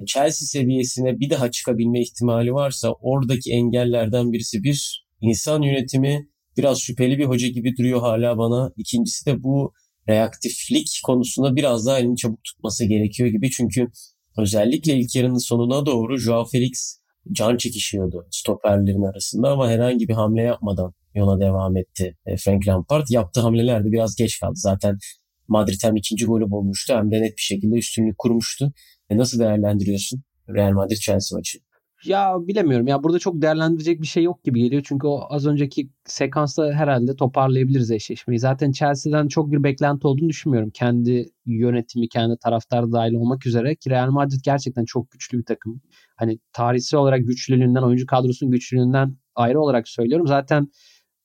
[0.06, 7.18] Chelsea seviyesine bir daha çıkabilme ihtimali varsa oradaki engellerden birisi bir insan yönetimi biraz şüpheli
[7.18, 8.72] bir hoca gibi duruyor hala bana.
[8.78, 9.74] İkincisi de bu
[10.10, 13.52] reaktiflik konusunda biraz daha elini çabuk tutması gerekiyor gibi.
[13.52, 13.88] Çünkü
[14.38, 20.42] özellikle ilk yarının sonuna doğru Joao Felix can çekişiyordu stoperlerin arasında ama herhangi bir hamle
[20.42, 23.06] yapmadan yola devam etti e, Frank Lampard.
[23.10, 24.56] Yaptığı hamleler de biraz geç kaldı.
[24.56, 24.98] Zaten
[25.48, 28.74] Madrid hem ikinci golü bulmuştu hem de net bir şekilde üstünlük kurmuştu.
[29.10, 31.60] E nasıl değerlendiriyorsun Real Madrid-Chelsea maçı?
[32.06, 32.88] Ya bilemiyorum.
[32.88, 34.82] Ya burada çok değerlendirecek bir şey yok gibi geliyor.
[34.86, 38.40] Çünkü o az önceki sekansta herhalde toparlayabiliriz eşleşmeyi.
[38.40, 40.70] Zaten Chelsea'den çok bir beklenti olduğunu düşünmüyorum.
[40.70, 45.82] Kendi yönetimi, kendi taraftar dahil olmak üzere ki Real Madrid gerçekten çok güçlü bir takım.
[46.16, 50.28] Hani tarihsel olarak güçlülüğünden, oyuncu kadrosunun güçlülüğünden ayrı olarak söylüyorum.
[50.28, 50.68] Zaten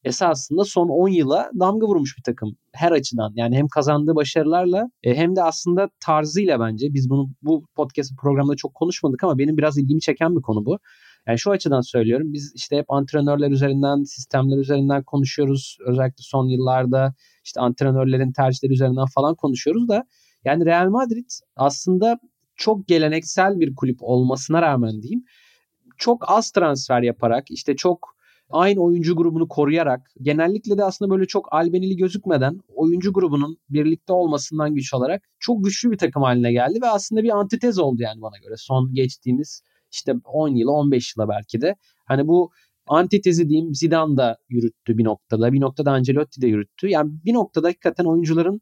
[0.07, 3.33] esasında son 10 yıla damga vurmuş bir takım her açıdan.
[3.35, 8.57] Yani hem kazandığı başarılarla e, hem de aslında tarzıyla bence biz bunu bu podcast programda
[8.57, 10.79] çok konuşmadık ama benim biraz ilgimi çeken bir konu bu.
[11.27, 12.33] Yani şu açıdan söylüyorum.
[12.33, 15.79] Biz işte hep antrenörler üzerinden, sistemler üzerinden konuşuyoruz.
[15.87, 17.15] Özellikle son yıllarda
[17.45, 20.05] işte antrenörlerin tercihleri üzerinden falan konuşuyoruz da
[20.45, 22.19] yani Real Madrid aslında
[22.57, 25.25] çok geleneksel bir kulüp olmasına rağmen diyeyim
[25.97, 28.16] çok az transfer yaparak işte çok
[28.51, 34.75] aynı oyuncu grubunu koruyarak genellikle de aslında böyle çok albenili gözükmeden oyuncu grubunun birlikte olmasından
[34.75, 38.39] güç alarak çok güçlü bir takım haline geldi ve aslında bir antitez oldu yani bana
[38.45, 41.77] göre son geçtiğimiz işte 10 yıla 15 yıla belki de.
[42.05, 42.51] Hani bu
[42.89, 45.53] antitezi diyeyim Zidane da yürüttü bir noktada.
[45.53, 46.89] Bir noktada Ancelotti de yürüttü.
[46.89, 48.61] Yani bir noktada hakikaten oyuncuların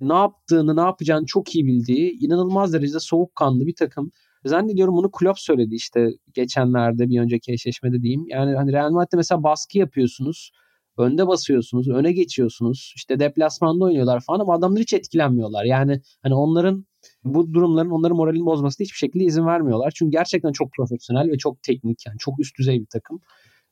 [0.00, 4.10] ne yaptığını, ne yapacağını çok iyi bildiği, inanılmaz derecede soğukkanlı bir takım.
[4.44, 8.24] Zannediyorum bunu Klopp söyledi işte geçenlerde bir önceki eşleşmede diyeyim.
[8.28, 10.50] Yani hani Real Madrid'de mesela baskı yapıyorsunuz.
[10.98, 12.92] Önde basıyorsunuz, öne geçiyorsunuz.
[12.96, 15.64] İşte deplasmanda oynuyorlar falan ama adamlar hiç etkilenmiyorlar.
[15.64, 16.86] Yani hani onların
[17.24, 19.92] bu durumların onların moralini bozmasına hiçbir şekilde izin vermiyorlar.
[19.94, 23.20] Çünkü gerçekten çok profesyonel ve çok teknik yani çok üst düzey bir takım.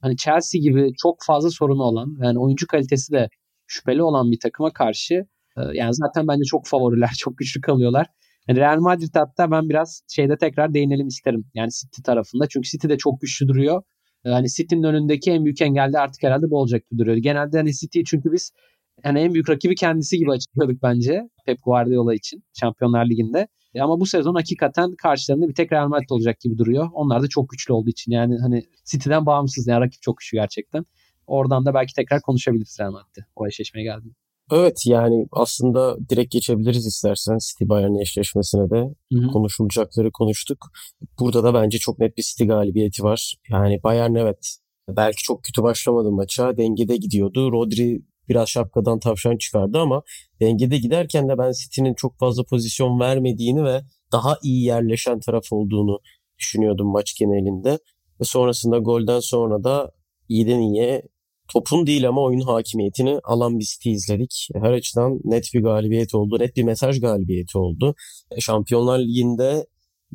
[0.01, 3.29] Hani Chelsea gibi çok fazla sorunu olan yani oyuncu kalitesi de
[3.67, 5.15] şüpheli olan bir takıma karşı
[5.57, 8.07] e, yani zaten bence çok favoriler, çok güçlü kalıyorlar.
[8.48, 11.44] Real Madrid hatta ben biraz şeyde tekrar değinelim isterim.
[11.55, 12.48] Yani City tarafında.
[12.48, 13.83] Çünkü City de çok güçlü duruyor.
[14.24, 17.16] Yani City'nin önündeki en büyük engel de artık herhalde bu olacak gibi duruyor.
[17.16, 18.53] Genelde hani City çünkü biz
[19.05, 23.48] yani en büyük rakibi kendisi gibi açıklıyorduk bence Pep Guardiola için Şampiyonlar Ligi'nde.
[23.74, 26.88] E ama bu sezon hakikaten karşılarında bir tek Real Madrid olacak gibi duruyor.
[26.92, 30.85] Onlar da çok güçlü olduğu için yani hani City'den bağımsız yani rakip çok güçlü gerçekten.
[31.26, 34.20] Oradan da belki tekrar konuşabiliriz Real Madrid'de o eşleşmeye geldiğinde.
[34.51, 39.27] Evet yani aslında direkt geçebiliriz istersen City Bayern eşleşmesine de hı hı.
[39.27, 40.59] konuşulacakları konuştuk.
[41.21, 43.35] Burada da bence çok net bir City galibiyeti var.
[43.51, 44.57] Yani Bayern evet
[44.89, 46.57] belki çok kötü başlamadı maça.
[46.57, 47.53] Dengede gidiyordu.
[47.53, 50.03] Rodri biraz şapkadan tavşan çıkardı ama
[50.41, 53.81] dengede giderken de ben City'nin çok fazla pozisyon vermediğini ve
[54.13, 55.99] daha iyi yerleşen taraf olduğunu
[56.39, 57.79] düşünüyordum maç genelinde.
[58.21, 59.93] Ve sonrasında golden sonra da
[60.29, 61.03] iyiden iyiye
[61.53, 64.49] topun değil ama oyun hakimiyetini alan bir City izledik.
[64.55, 66.39] Her açıdan net bir galibiyet oldu.
[66.39, 67.95] Net bir mesaj galibiyeti oldu.
[68.39, 69.67] Şampiyonlar Ligi'nde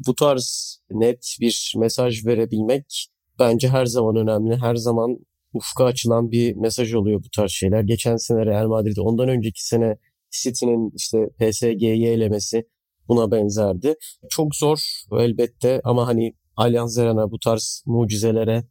[0.07, 3.07] bu tarz net bir mesaj verebilmek
[3.39, 4.55] bence her zaman önemli.
[4.55, 5.17] Her zaman
[5.53, 7.81] ufka açılan bir mesaj oluyor bu tarz şeyler.
[7.81, 9.97] Geçen sene Real Madrid, ondan önceki sene
[10.31, 12.67] City'nin işte PSG'yi elemesi
[13.07, 13.95] buna benzerdi.
[14.29, 14.79] Çok zor
[15.11, 18.63] elbette ama hani Allianz Arena bu tarz mucizelere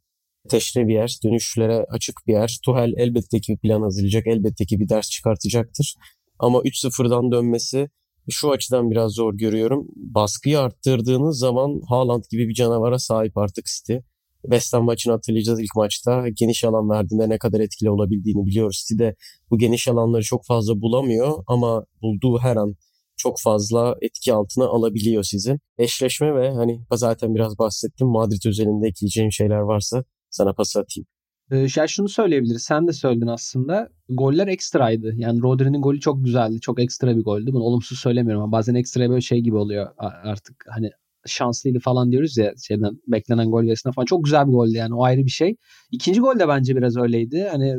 [0.49, 2.59] teşne bir yer, dönüşlere açık bir yer.
[2.65, 5.95] Tuhel elbette ki bir plan hazırlayacak, elbette ki bir ders çıkartacaktır.
[6.39, 7.89] Ama 3-0'dan dönmesi
[8.29, 9.87] şu açıdan biraz zor görüyorum.
[9.95, 13.95] Baskıyı arttırdığınız zaman Haaland gibi bir canavara sahip artık City.
[14.41, 16.29] West Ham maçını hatırlayacağız ilk maçta.
[16.29, 18.85] Geniş alan verdiğinde ne kadar etkili olabildiğini biliyoruz.
[18.87, 19.15] City de
[19.49, 22.75] bu geniş alanları çok fazla bulamıyor ama bulduğu her an
[23.17, 25.59] çok fazla etki altına alabiliyor sizi.
[25.77, 30.03] Eşleşme ve hani zaten biraz bahsettim Madrid özelinde ekleyeceğim şeyler varsa
[30.35, 31.07] sana pas atayım.
[31.51, 32.63] Ee, şunu söyleyebiliriz.
[32.63, 33.89] Sen de söyledin aslında.
[34.09, 35.13] Goller ekstraydı.
[35.15, 36.59] Yani Rodri'nin golü çok güzeldi.
[36.59, 37.53] Çok ekstra bir goldü.
[37.53, 40.65] Bunu olumsuz söylemiyorum ama bazen ekstra böyle şey gibi oluyor artık.
[40.69, 40.91] Hani
[41.25, 44.05] şanslıydı falan diyoruz ya şeyden beklenen gol verisine falan.
[44.05, 45.55] Çok güzel bir goldü yani o ayrı bir şey.
[45.91, 47.47] İkinci gol de bence biraz öyleydi.
[47.51, 47.75] Hani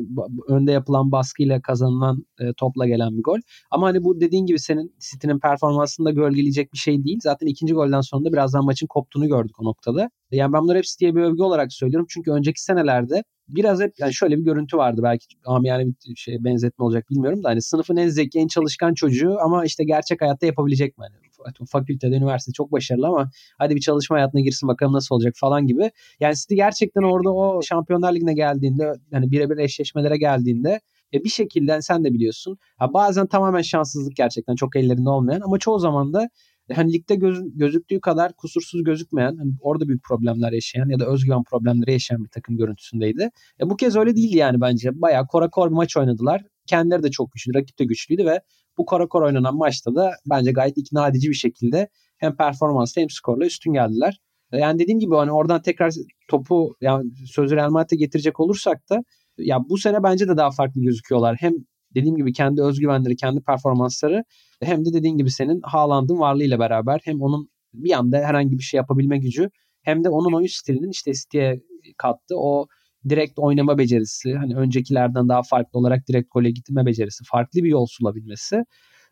[0.49, 3.39] önde yapılan baskıyla kazanılan e, topla gelen bir gol.
[3.71, 7.19] Ama hani bu dediğin gibi senin City'nin performansını da gölgeleyecek bir şey değil.
[7.23, 10.11] Zaten ikinci golden sonra da birazdan maçın koptuğunu gördük o noktada.
[10.31, 12.07] Yani ben bunları hep City'ye bir övgü olarak söylüyorum.
[12.11, 16.45] Çünkü önceki senelerde biraz hep yani şöyle bir görüntü vardı belki ama yani bir şey
[16.45, 20.47] benzetme olacak bilmiyorum da hani sınıfın en zeki en çalışkan çocuğu ama işte gerçek hayatta
[20.47, 21.07] yapabilecek mi?
[21.45, 25.67] Hani fakültede, üniversite çok başarılı ama hadi bir çalışma hayatına girsin bakalım nasıl olacak falan
[25.67, 25.91] gibi.
[26.21, 30.81] Yani City gerçekten orada o Şampiyonlar Ligi'ne geldiğinde yani birebir eşleşmelere geldiğinde
[31.13, 32.59] e bir şekilde sen de biliyorsun.
[32.77, 36.29] Ha bazen tamamen şanssızlık gerçekten çok ellerinde olmayan ama çoğu zaman da
[36.75, 41.43] hani ligde göz, gözüktüğü kadar kusursuz gözükmeyen, hani orada büyük problemler yaşayan ya da özgüven
[41.43, 43.31] problemleri yaşayan bir takım görüntüsündeydi.
[43.61, 44.91] E bu kez öyle değildi yani bence.
[45.03, 46.45] Bayağı kora kor maç oynadılar.
[46.67, 48.41] Kendileri de çok güçlü, rakip de güçlüydü ve
[48.79, 53.11] bu kora kor oynanan maçta da bence gayet ikna edici bir şekilde hem performansla hem
[53.11, 54.21] skorla üstün geldiler.
[54.53, 55.93] E, yani dediğim gibi hani oradan tekrar
[56.29, 59.03] topu yani sözü Real Madrid'e getirecek olursak da
[59.39, 61.37] ya bu sene bence de daha farklı gözüküyorlar.
[61.41, 61.53] Hem
[61.95, 64.25] dediğim gibi kendi özgüvenleri, kendi performansları
[64.63, 68.79] hem de dediğim gibi senin Haaland'ın varlığıyla beraber hem onun bir anda herhangi bir şey
[68.79, 69.51] yapabilme gücü
[69.83, 71.61] hem de onun oyun stilinin işte City'ye
[71.99, 72.35] kattı.
[72.37, 72.67] O
[73.09, 77.87] direkt oynama becerisi, hani öncekilerden daha farklı olarak direkt gole gitme becerisi, farklı bir yol
[77.87, 78.65] sulabilmesi.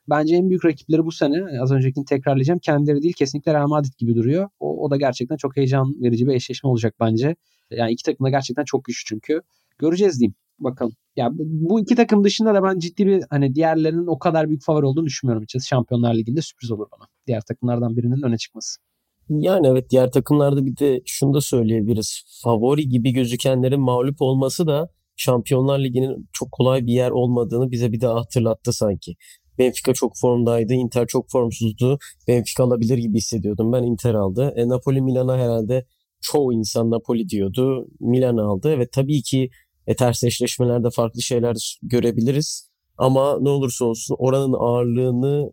[0.08, 2.58] Bence en büyük rakipleri bu sene az öncekini tekrarlayacağım.
[2.58, 4.48] Kendileri değil kesinlikle Real Madrid gibi duruyor.
[4.60, 7.36] O, o da gerçekten çok heyecan verici bir eşleşme olacak bence.
[7.70, 9.40] Yani iki takım da gerçekten çok güçlü çünkü.
[9.78, 10.34] Göreceğiz diyeyim.
[10.58, 10.92] Bakalım.
[11.16, 14.86] Ya bu iki takım dışında da ben ciddi bir hani diğerlerinin o kadar büyük favori
[14.86, 15.66] olduğunu düşünmüyorum açıkçası.
[15.66, 17.08] Şampiyonlar Ligi'nde sürpriz olur bana.
[17.26, 18.80] Diğer takımlardan birinin öne çıkması.
[19.28, 22.22] Yani evet diğer takımlarda bir de şunu da söyleyebiliriz.
[22.42, 28.00] Favori gibi gözükenlerin mağlup olması da Şampiyonlar Ligi'nin çok kolay bir yer olmadığını bize bir
[28.00, 29.16] daha hatırlattı sanki.
[29.58, 31.98] Benfica çok formdaydı, Inter çok formsuzdu.
[32.28, 33.72] Benfica alabilir gibi hissediyordum.
[33.72, 34.54] Ben Inter aldı.
[34.56, 35.86] E, Napoli Milan'a herhalde
[36.20, 37.88] çoğu insan Napoli diyordu.
[38.00, 39.50] Milan aldı ve tabii ki
[39.86, 42.70] e, ters eşleşmelerde farklı şeyler görebiliriz.
[42.98, 45.50] Ama ne olursa olsun oranın ağırlığını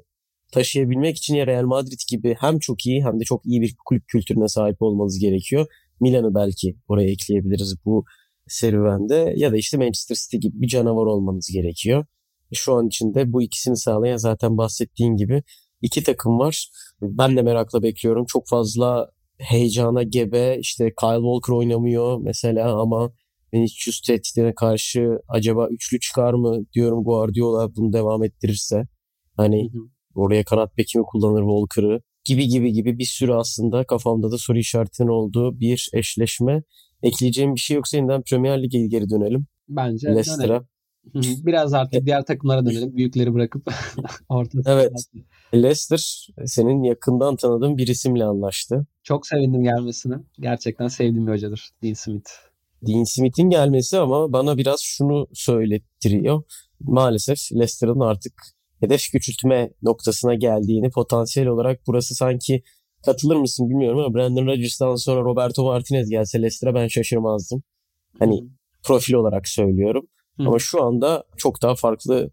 [0.51, 4.07] taşıyabilmek için ya Real Madrid gibi hem çok iyi hem de çok iyi bir kulüp
[4.07, 5.65] kültürüne sahip olmanız gerekiyor.
[5.99, 8.05] Milan'ı belki oraya ekleyebiliriz bu
[8.47, 12.05] serüvende ya da işte Manchester City gibi bir canavar olmanız gerekiyor.
[12.53, 15.43] Şu an içinde bu ikisini sağlayan zaten bahsettiğin gibi
[15.81, 16.69] iki takım var.
[17.01, 18.25] Ben de merakla bekliyorum.
[18.25, 23.11] Çok fazla heyecana gebe işte Kyle Walker oynamıyor mesela ama
[23.53, 28.87] Vinicius tehditine karşı acaba üçlü çıkar mı diyorum Guardiola bunu devam ettirirse.
[29.37, 29.81] Hani hı hı.
[30.15, 34.57] Oraya kanat beki mi kullanır Walker'ı gibi gibi gibi bir sürü aslında kafamda da soru
[34.57, 36.63] işaretinin olduğu bir eşleşme.
[37.03, 39.45] Ekleyeceğim bir şey yoksa yeniden Premier Lig'e geri dönelim.
[39.69, 40.65] Bence Leicester'a.
[41.45, 42.97] Biraz artık diğer takımlara dönelim.
[42.97, 43.73] Büyükleri bırakıp
[44.29, 44.73] ortada.
[44.73, 44.91] Evet.
[45.53, 48.87] Leicester senin yakından tanıdığın bir isimle anlaştı.
[49.03, 50.15] Çok sevindim gelmesine.
[50.39, 52.29] Gerçekten sevdiğim bir hocadır Dean Smith.
[52.87, 56.43] Dean Smith'in gelmesi ama bana biraz şunu söylettiriyor.
[56.79, 58.33] Maalesef Leicester'ın artık
[58.81, 62.63] hedef küçültme noktasına geldiğini potansiyel olarak burası sanki
[63.05, 67.63] katılır mısın bilmiyorum ama Brandon Rodgers'tan sonra Roberto Martinez gelse Leicester'a ben şaşırmazdım.
[68.19, 68.49] Hani hmm.
[68.83, 70.07] profil olarak söylüyorum.
[70.35, 70.47] Hmm.
[70.47, 72.31] Ama şu anda çok daha farklı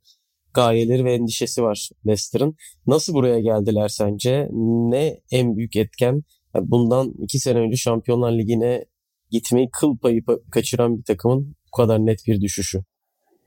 [0.54, 2.56] gayeleri ve endişesi var Leicester'ın.
[2.86, 4.48] Nasıl buraya geldiler sence?
[4.52, 6.22] Ne en büyük etken?
[6.54, 8.84] Bundan iki sene önce Şampiyonlar Ligi'ne
[9.30, 12.84] gitmeyi kıl payı kaçıran bir takımın bu kadar net bir düşüşü.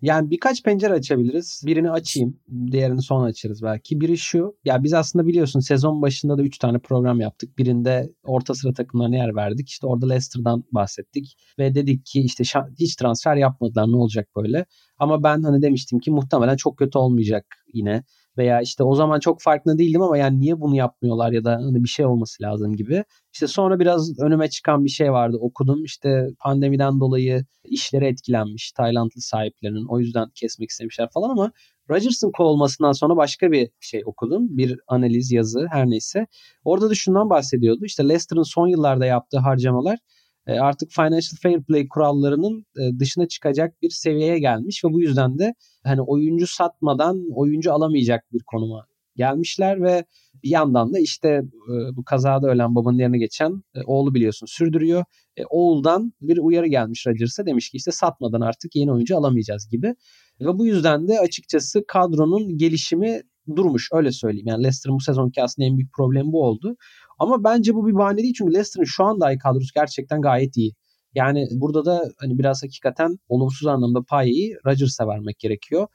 [0.01, 1.63] Yani birkaç pencere açabiliriz.
[1.65, 2.39] Birini açayım.
[2.71, 4.01] Diğerini sonra açarız belki.
[4.01, 4.55] Biri şu.
[4.65, 7.57] Ya biz aslında biliyorsun sezon başında da 3 tane program yaptık.
[7.57, 9.69] Birinde orta sıra takımlarına yer verdik.
[9.69, 11.37] İşte orada Leicester'dan bahsettik.
[11.59, 12.43] Ve dedik ki işte
[12.79, 14.65] hiç transfer yapmadılar ne olacak böyle.
[14.99, 18.03] Ama ben hani demiştim ki muhtemelen çok kötü olmayacak yine
[18.37, 21.83] veya işte o zaman çok farkında değildim ama yani niye bunu yapmıyorlar ya da hani
[21.83, 23.03] bir şey olması lazım gibi.
[23.33, 29.21] İşte sonra biraz önüme çıkan bir şey vardı okudum işte pandemiden dolayı işleri etkilenmiş Taylandlı
[29.21, 31.51] sahiplerinin o yüzden kesmek istemişler falan ama
[31.89, 34.57] Rodgers'ın kovulmasından sonra başka bir şey okudum.
[34.57, 36.27] Bir analiz yazı her neyse.
[36.63, 37.85] Orada da şundan bahsediyordu.
[37.85, 39.99] İşte Leicester'ın son yıllarda yaptığı harcamalar
[40.47, 45.53] artık financial fair play kurallarının e, dışına çıkacak bir seviyeye gelmiş ve bu yüzden de
[45.83, 50.05] hani oyuncu satmadan oyuncu alamayacak bir konuma gelmişler ve
[50.43, 55.03] bir yandan da işte e, bu kazada ölen babanın yerine geçen oğlu biliyorsun sürdürüyor.
[55.49, 59.95] oğuldan bir uyarı gelmiş Rodgers'a demiş ki işte satmadan artık yeni oyuncu alamayacağız gibi.
[60.39, 63.21] Ve bu yüzden de açıkçası kadronun gelişimi
[63.55, 64.47] durmuş öyle söyleyeyim.
[64.47, 66.75] Yani Leicester'ın bu sezonki aslında en büyük problemi bu oldu.
[67.21, 70.73] Ama bence bu bir bahane değil çünkü Leicester'ın şu anda ay kadrosu gerçekten gayet iyi.
[71.15, 75.87] Yani burada da hani biraz hakikaten olumsuz anlamda payı Rodgers'a vermek gerekiyor.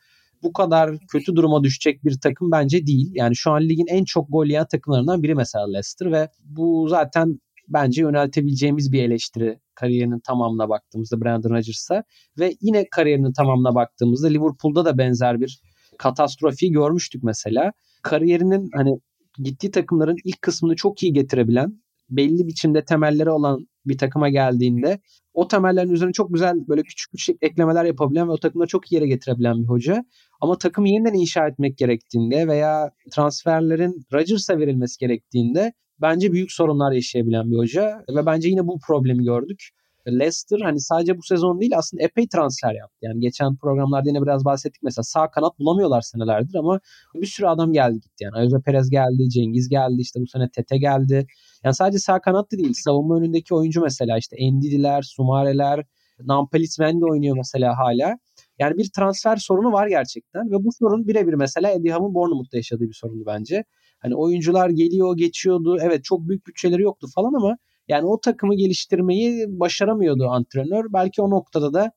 [0.42, 3.10] Bu kadar kötü duruma düşecek bir takım bence değil.
[3.14, 7.40] Yani şu an ligin en çok gol yiyen takımlarından biri mesela Leicester ve bu zaten
[7.68, 12.04] bence yöneltebileceğimiz bir eleştiri kariyerinin tamamına baktığımızda Brandon Rodgers'a
[12.38, 15.60] ve yine kariyerinin tamamına baktığımızda Liverpool'da da benzer bir
[15.98, 17.72] katastrofi görmüştük mesela.
[18.02, 19.00] Kariyerinin hani
[19.42, 25.00] gittiği takımların ilk kısmını çok iyi getirebilen, belli biçimde temelleri olan bir takıma geldiğinde
[25.34, 28.94] o temellerin üzerine çok güzel böyle küçük küçük eklemeler yapabilen ve o takımları çok iyi
[28.94, 30.04] yere getirebilen bir hoca.
[30.40, 37.50] Ama takımı yeniden inşa etmek gerektiğinde veya transferlerin Rodgers'a verilmesi gerektiğinde bence büyük sorunlar yaşayabilen
[37.50, 39.62] bir hoca ve bence yine bu problemi gördük.
[40.10, 42.96] Leicester hani sadece bu sezon değil aslında epey transfer yaptı.
[43.02, 46.80] Yani geçen programlarda yine biraz bahsettik mesela sağ kanat bulamıyorlar senelerdir ama
[47.14, 48.24] bir sürü adam geldi gitti.
[48.24, 51.26] Yani Ayoze Perez geldi, Cengiz geldi, işte bu sene Tete geldi.
[51.64, 52.72] Yani sadece sağ kanat da değil.
[52.74, 55.84] Savunma önündeki oyuncu mesela işte Endidiler, Sumareler,
[56.20, 58.18] Nampalis Mendy oynuyor mesela hala.
[58.58, 62.88] Yani bir transfer sorunu var gerçekten ve bu sorun birebir mesela Eddie Howe'ın Bournemouth'ta yaşadığı
[62.88, 63.64] bir sorundu bence.
[63.98, 65.78] Hani oyuncular geliyor, geçiyordu.
[65.80, 67.56] Evet çok büyük bütçeleri yoktu falan ama
[67.88, 70.84] yani o takımı geliştirmeyi başaramıyordu antrenör.
[70.92, 71.92] Belki o noktada da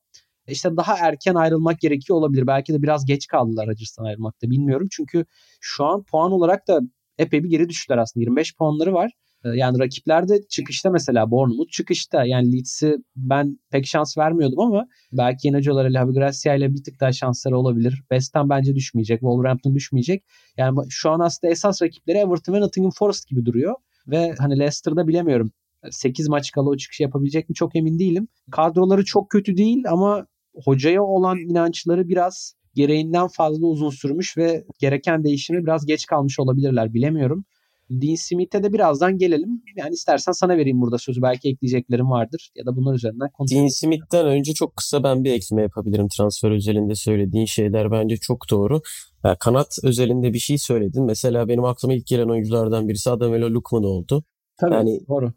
[0.48, 2.46] işte daha erken ayrılmak gerekiyor olabilir.
[2.46, 4.88] Belki de biraz geç kaldılar Rodgers'tan ayrılmakta bilmiyorum.
[4.90, 5.24] Çünkü
[5.60, 6.80] şu an puan olarak da
[7.18, 8.22] epey bir geri düştüler aslında.
[8.22, 9.12] 25 puanları var.
[9.44, 12.24] Ee, yani rakipler de çıkışta mesela Bournemouth çıkışta.
[12.24, 17.00] Yani Leeds'i ben pek şans vermiyordum ama belki yeni hocalar ile Gracia ile bir tık
[17.00, 17.94] daha şansları olabilir.
[18.00, 19.20] West Ham bence düşmeyecek.
[19.20, 20.24] Wolverhampton düşmeyecek.
[20.56, 23.74] Yani şu an aslında esas rakipleri Everton ve Nottingham Forest gibi duruyor.
[24.06, 25.52] Ve hani Leicester'da bilemiyorum
[25.90, 28.28] 8 maç kala o çıkışı yapabilecek mi çok emin değilim.
[28.50, 30.26] Kadroları çok kötü değil ama
[30.64, 36.94] hocaya olan inançları biraz gereğinden fazla uzun sürmüş ve gereken değişimi biraz geç kalmış olabilirler
[36.94, 37.44] bilemiyorum.
[37.90, 39.62] Dean Smith'e de birazdan gelelim.
[39.76, 41.22] Yani istersen sana vereyim burada sözü.
[41.22, 43.62] Belki ekleyeceklerim vardır ya da bunlar üzerinden konuşalım.
[43.62, 46.08] Dean Smith'ten önce çok kısa ben bir ekleme yapabilirim.
[46.16, 48.80] Transfer özelinde söylediğin şeyler bence çok doğru.
[49.24, 51.04] Yani kanat özelinde bir şey söyledin.
[51.04, 54.24] Mesela benim aklıma ilk gelen oyunculardan birisi Adamelo Lukman oldu.
[54.60, 55.32] Tabii yani doğru.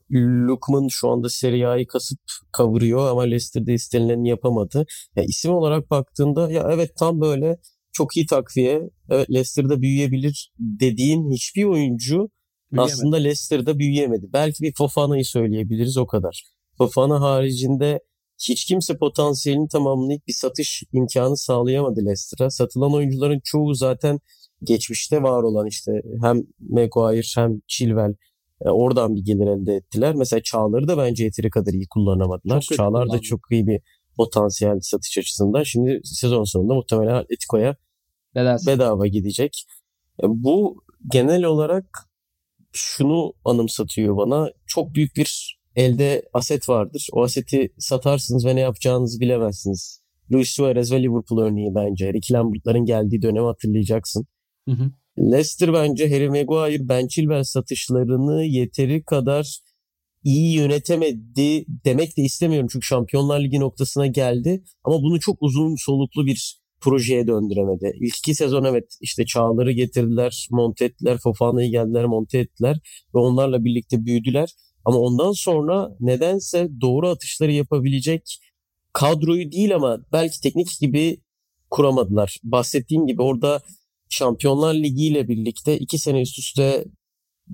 [0.48, 2.20] Lukman şu anda Serie A'yı kasıp
[2.52, 4.86] kavuruyor ama Leicester'da istenileni yapamadı.
[5.16, 7.58] Ya isim olarak baktığında ya evet tam böyle
[7.92, 8.90] çok iyi takviye.
[9.10, 12.30] Evet Leicester'da büyüyebilir dediğin hiçbir oyuncu
[12.72, 12.94] Büyüyemedi.
[12.94, 14.26] aslında Leicester'da büyüyemedi.
[14.34, 16.44] Belki bir Fofana'yı söyleyebiliriz o kadar.
[16.78, 18.00] Fofana haricinde
[18.50, 22.50] hiç kimse potansiyelini tamamlayıp bir satış imkanı sağlayamadı Leicester'a.
[22.50, 24.20] Satılan oyuncuların çoğu zaten
[24.64, 28.14] geçmişte var olan işte hem Maguire hem Chilwell
[28.72, 30.16] oradan bir gelir elde ettiler.
[30.16, 32.62] Mesela Çağlar'ı da bence yeteri kadar iyi kullanamadılar.
[32.62, 33.82] Çok Çağlar da çok iyi bir
[34.18, 35.64] potansiyel satış açısından.
[35.64, 37.76] Şimdi sezon sonunda muhtemelen Atletico'ya
[38.36, 39.66] bedava gidecek.
[40.24, 42.10] E, bu genel olarak
[42.72, 44.50] şunu anımsatıyor bana.
[44.68, 47.08] Çok büyük bir elde aset vardır.
[47.12, 50.04] O aseti satarsınız ve ne yapacağınızı bilemezsiniz.
[50.32, 52.14] Luis Suarez ve Liverpool örneği bence.
[52.14, 54.26] Ricky Lambert'ların geldiği dönemi hatırlayacaksın.
[54.70, 54.92] Hı hı.
[55.18, 59.60] Leicester bence Harry Maguire, Ben Chilwell satışlarını yeteri kadar
[60.24, 62.68] iyi yönetemedi demek de istemiyorum.
[62.72, 64.64] Çünkü Şampiyonlar Ligi noktasına geldi.
[64.84, 67.94] Ama bunu çok uzun soluklu bir projeye döndüremedi.
[68.02, 72.80] İlk iki sezon evet işte Çağlar'ı getirdiler, monte ettiler, Fofana'yı geldiler, monte ettiler
[73.16, 74.50] ve onlarla birlikte büyüdüler.
[74.86, 78.40] Ama ondan sonra nedense doğru atışları yapabilecek
[78.94, 81.18] kadroyu değil ama belki teknik gibi
[81.70, 82.38] kuramadılar.
[82.44, 83.62] Bahsettiğim gibi orada
[84.14, 86.86] Şampiyonlar Ligi ile birlikte iki sene üst üste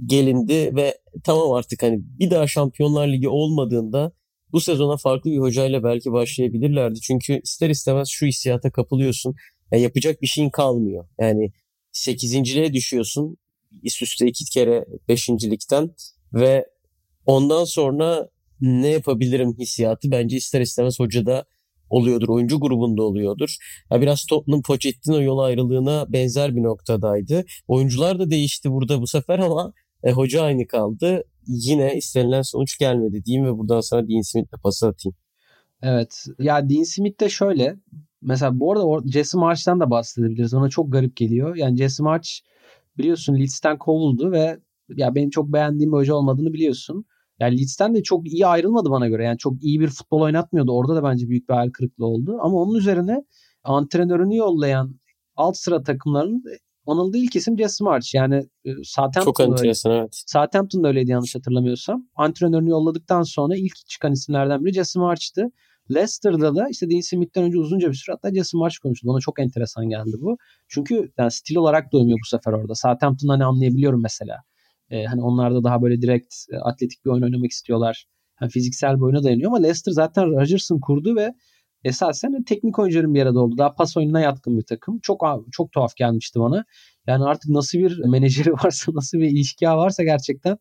[0.05, 4.11] gelindi ve tamam artık hani bir daha Şampiyonlar Ligi olmadığında
[4.51, 6.99] bu sezona farklı bir hocayla belki başlayabilirlerdi.
[6.99, 9.35] Çünkü ister istemez şu hissiyata kapılıyorsun.
[9.71, 11.07] Yani yapacak bir şeyin kalmıyor.
[11.19, 11.51] Yani
[11.93, 13.37] 8.liğe düşüyorsun
[13.83, 15.95] üst üste iki kere 5.likten
[16.33, 16.65] ve
[17.25, 18.29] ondan sonra
[18.61, 21.45] ne yapabilirim hissiyatı bence ister istemez hocada
[21.89, 22.29] oluyordur.
[22.29, 23.57] Oyuncu grubunda oluyordur.
[23.91, 27.45] Ya biraz Tottenham Pochettino yol ayrılığına benzer bir noktadaydı.
[27.67, 29.73] Oyuncular da değişti burada bu sefer ama
[30.03, 31.23] e, hoca aynı kaldı.
[31.47, 35.15] Yine istenilen sonuç gelmedi diyeyim ve buradan sonra Dean Smith'le pası atayım.
[35.81, 36.25] Evet.
[36.39, 37.75] Ya Dean Smith de şöyle.
[38.21, 40.53] Mesela bu arada Jesse March'tan da bahsedebiliriz.
[40.53, 41.55] Ona çok garip geliyor.
[41.55, 42.29] Yani Jesse March
[42.97, 44.59] biliyorsun Leeds'ten kovuldu ve
[44.89, 47.05] ya benim çok beğendiğim bir hoca olmadığını biliyorsun.
[47.39, 49.23] Yani Leeds'ten de çok iyi ayrılmadı bana göre.
[49.23, 50.71] Yani çok iyi bir futbol oynatmıyordu.
[50.71, 52.37] Orada da bence büyük bir hayal kırıklığı oldu.
[52.41, 53.23] Ama onun üzerine
[53.63, 54.95] antrenörünü yollayan
[55.35, 56.43] alt sıra takımların
[56.87, 58.15] anıldığı ilk isim Jesse March.
[58.15, 58.35] Yani
[58.65, 60.01] e, Southampton Çok enteresan öyle.
[60.01, 60.23] evet.
[60.27, 62.07] Southampton'da öyleydi yanlış hatırlamıyorsam.
[62.15, 65.51] Antrenörünü yolladıktan sonra ilk çıkan isimlerden biri Jesse March'tı.
[65.91, 69.11] Leicester'da da işte Dean Smith'ten önce uzunca bir süre hatta Jesse March konuşuldu.
[69.11, 70.37] Bana çok enteresan geldi bu.
[70.67, 72.75] Çünkü yani stil olarak da uymuyor bu sefer orada.
[72.75, 74.37] Southampton'da ne anlayabiliyorum mesela.
[74.89, 78.05] Ee, hani onlar da daha böyle direkt e, atletik bir oyun oynamak istiyorlar.
[78.41, 81.33] Yani fiziksel bir oyuna dayanıyor ama Leicester zaten Rodgers'ın kurdu ve
[81.83, 83.57] esasen teknik oyuncuların bir arada oldu.
[83.57, 84.99] Daha pas oyununa yatkın bir takım.
[84.99, 86.65] Çok çok tuhaf gelmişti bana.
[87.07, 90.57] Yani artık nasıl bir menajeri varsa, nasıl bir ilişki varsa gerçekten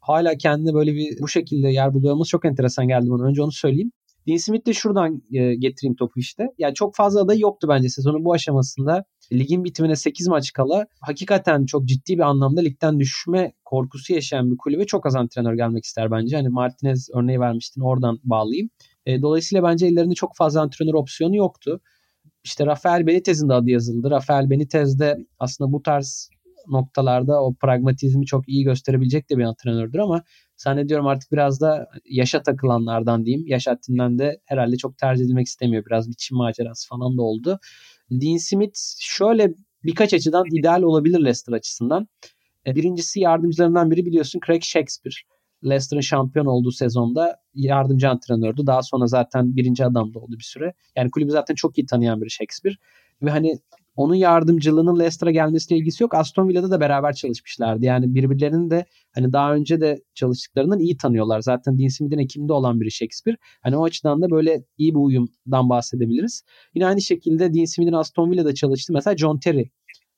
[0.00, 3.24] hala kendine böyle bir bu şekilde yer buluyor olması çok enteresan geldi bana.
[3.24, 3.92] Önce onu söyleyeyim.
[4.28, 6.46] Dean Smith de şuradan e, getireyim topu işte.
[6.58, 9.04] Yani çok fazla aday yoktu bence sezonun bu aşamasında.
[9.32, 14.56] Ligin bitimine 8 maç kala hakikaten çok ciddi bir anlamda ligden düşme korkusu yaşayan bir
[14.56, 16.36] kulübe çok az antrenör gelmek ister bence.
[16.36, 18.70] Hani Martinez örneği vermiştin oradan bağlayayım.
[19.06, 21.80] E, dolayısıyla bence ellerinde çok fazla antrenör opsiyonu yoktu.
[22.44, 24.10] İşte Rafael Benitez'in de adı yazıldı.
[24.10, 26.30] Rafael Benitez de aslında bu tarz
[26.68, 30.22] noktalarda o pragmatizmi çok iyi gösterebilecek de bir antrenördür ama
[30.56, 33.46] zannediyorum artık biraz da yaşa takılanlardan diyeyim.
[33.46, 35.84] Yaş haddinden de herhalde çok tercih edilmek istemiyor.
[35.86, 37.58] Biraz bir Çin macerası falan da oldu.
[38.10, 42.08] Dean Smith şöyle birkaç açıdan ideal olabilir Leicester açısından.
[42.66, 45.14] E, birincisi yardımcılarından biri biliyorsun Craig Shakespeare.
[45.64, 48.66] Leicester'ın şampiyon olduğu sezonda yardımcı antrenördü.
[48.66, 50.74] Daha sonra zaten birinci adam da oldu bir süre.
[50.96, 52.76] Yani kulübü zaten çok iyi tanıyan biri Shakespeare.
[53.22, 53.58] Ve hani
[53.96, 56.14] onun yardımcılığının Leicester'a gelmesiyle ilgisi yok.
[56.14, 57.84] Aston Villa'da da beraber çalışmışlardı.
[57.84, 58.84] Yani birbirlerini de
[59.14, 61.40] hani daha önce de çalıştıklarından iyi tanıyorlar.
[61.40, 63.36] Zaten Dean Smith'in ekibinde olan biri Shakespeare.
[63.62, 66.42] Hani o açıdan da böyle iyi bir uyumdan bahsedebiliriz.
[66.74, 68.92] Yine aynı şekilde Dean Smith'in Aston Villa'da çalıştı.
[68.92, 69.70] Mesela John Terry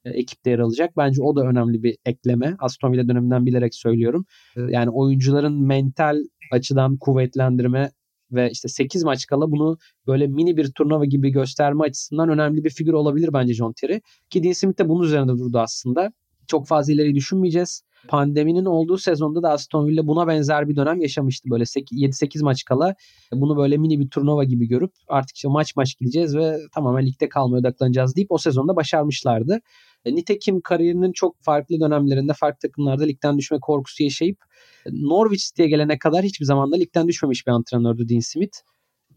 [0.04, 0.96] e, ekipte yer alacak.
[0.96, 2.56] Bence o da önemli bir ekleme.
[2.58, 4.24] Aston Villa döneminden bilerek söylüyorum.
[4.56, 6.16] E, yani oyuncuların mental
[6.52, 7.90] açıdan kuvvetlendirme
[8.32, 12.70] ve işte 8 maç kala bunu böyle mini bir turnuva gibi gösterme açısından önemli bir
[12.70, 14.00] figür olabilir bence John Terry.
[14.30, 16.12] Ki Dean Smith de bunun üzerinde durdu aslında.
[16.46, 17.82] Çok fazla ileri düşünmeyeceğiz.
[18.08, 21.50] Pandeminin olduğu sezonda da Aston Villa buna benzer bir dönem yaşamıştı.
[21.50, 22.94] Böyle 7-8 maç kala
[23.32, 27.28] bunu böyle mini bir turnuva gibi görüp artık işte maç maç gideceğiz ve tamamen ligde
[27.28, 29.60] kalmaya odaklanacağız deyip o sezonda başarmışlardı.
[30.06, 34.38] E, nitekim kariyerinin çok farklı dönemlerinde farklı takımlarda ligden düşme korkusu yaşayıp
[34.86, 38.58] e, Norwich City'ye gelene kadar hiçbir zaman da ligden düşmemiş bir antrenördü Dean Smith.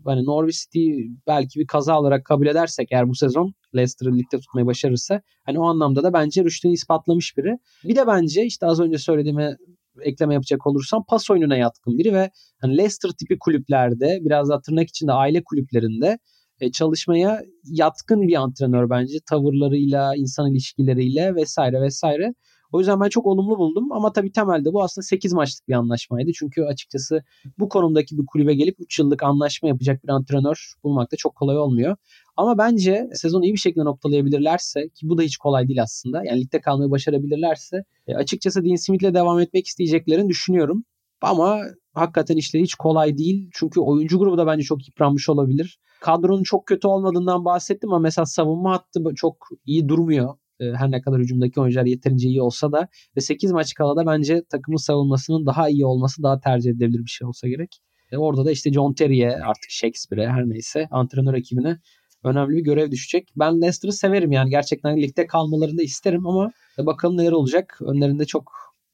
[0.05, 0.91] Hani Norwich City
[1.27, 5.63] belki bir kaza olarak kabul edersek eğer bu sezon Leicester'ı ligde tutmayı başarırsa hani o
[5.63, 7.57] anlamda da bence rüştünü ispatlamış biri.
[7.83, 9.57] Bir de bence işte az önce söylediğime
[10.01, 12.29] ekleme yapacak olursam pas oyununa yatkın biri ve
[12.61, 16.19] hani Leicester tipi kulüplerde biraz da tırnak içinde aile kulüplerinde
[16.61, 19.17] e, çalışmaya yatkın bir antrenör bence.
[19.29, 22.33] Tavırlarıyla, insan ilişkileriyle vesaire vesaire.
[22.71, 26.31] O yüzden ben çok olumlu buldum ama tabii temelde bu aslında 8 maçlık bir anlaşmaydı.
[26.35, 27.23] Çünkü açıkçası
[27.59, 31.57] bu konumdaki bir kulübe gelip 3 yıllık anlaşma yapacak bir antrenör bulmak da çok kolay
[31.57, 31.95] olmuyor.
[32.37, 36.23] Ama bence sezonu iyi bir şekilde noktalayabilirlerse ki bu da hiç kolay değil aslında.
[36.25, 40.83] Yani ligde kalmayı başarabilirlerse e, açıkçası Dean Smith'le devam etmek isteyeceklerini düşünüyorum.
[41.21, 41.61] Ama
[41.93, 43.49] hakikaten işleri hiç kolay değil.
[43.53, 45.79] Çünkü oyuncu grubu da bence çok yıpranmış olabilir.
[46.01, 50.35] Kadronun çok kötü olmadığından bahsettim ama mesela savunma hattı çok iyi durmuyor.
[50.59, 52.87] Ee, her ne kadar hücumdaki oyuncular yeterince iyi olsa da
[53.17, 57.09] ve 8 maç kala da bence takımın savunmasının daha iyi olması daha tercih edilebilir bir
[57.09, 57.81] şey olsa gerek.
[58.11, 61.79] E orada da işte John Terry'e artık Shakespeare'e her neyse antrenör ekibine
[62.23, 63.33] önemli bir görev düşecek.
[63.35, 67.79] Ben Leicester'ı severim yani gerçekten ligde kalmalarını da isterim ama bakalım neler olacak.
[67.81, 68.51] Önlerinde çok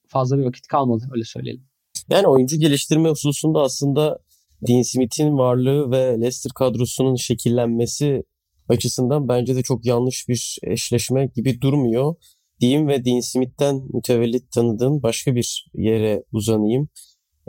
[0.08, 1.64] fazla bir vakit kalmadı öyle söyleyelim.
[2.10, 4.20] Yani oyuncu geliştirme hususunda aslında
[4.68, 8.24] Dean Smith'in varlığı ve Leicester kadrosunun şekillenmesi
[8.70, 12.16] açısından bence de çok yanlış bir eşleşme gibi durmuyor.
[12.60, 16.90] Diyeyim ve Dean Smith'ten mütevellit tanıdığım başka bir yere uzanayım.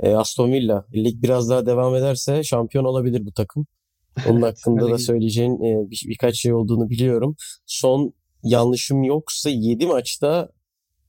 [0.02, 0.86] E, Aston Villa.
[0.94, 3.66] Lig biraz daha devam ederse şampiyon olabilir bu takım.
[4.28, 7.36] Onun hakkında da söyleyeceğin e, bir, birkaç şey olduğunu biliyorum.
[7.66, 10.48] Son yanlışım yoksa 7 maçta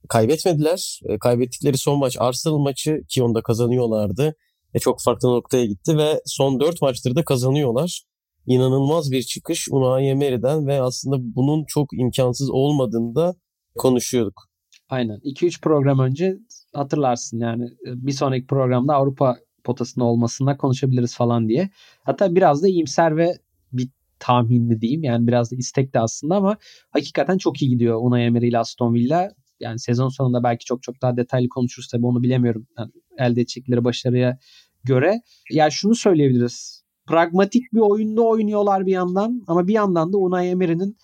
[0.08, 1.00] kaybetmediler.
[1.04, 4.34] E, kaybettikleri son maç Arsenal maçı ki onda kazanıyorlardı.
[4.74, 8.02] E, çok farklı noktaya gitti ve son 4 maçtır da kazanıyorlar.
[8.46, 13.34] İnanılmaz bir çıkış Unai Emery'den ve aslında bunun çok imkansız olmadığını da
[13.76, 14.48] konuşuyorduk.
[14.88, 15.18] Aynen.
[15.18, 16.38] 2-3 program önce
[16.74, 21.70] hatırlarsın yani e, bir sonraki programda Avrupa potasında olmasında konuşabiliriz falan diye.
[22.04, 23.32] Hatta biraz da iyimser ve
[23.72, 23.88] bir
[24.18, 25.04] tahminli diyeyim.
[25.04, 26.56] Yani biraz da istekli aslında ama
[26.90, 31.02] hakikaten çok iyi gidiyor Unai Emery ile Aston Villa yani sezon sonunda belki çok çok
[31.02, 32.66] daha detaylı konuşuruz tabii onu bilemiyorum.
[32.78, 34.38] Yani elde edecekleri başarıya
[34.84, 35.20] göre.
[35.50, 36.84] Yani şunu söyleyebiliriz.
[37.06, 40.96] Pragmatik bir oyunda oynuyorlar bir yandan ama bir yandan da Unai Emery'nin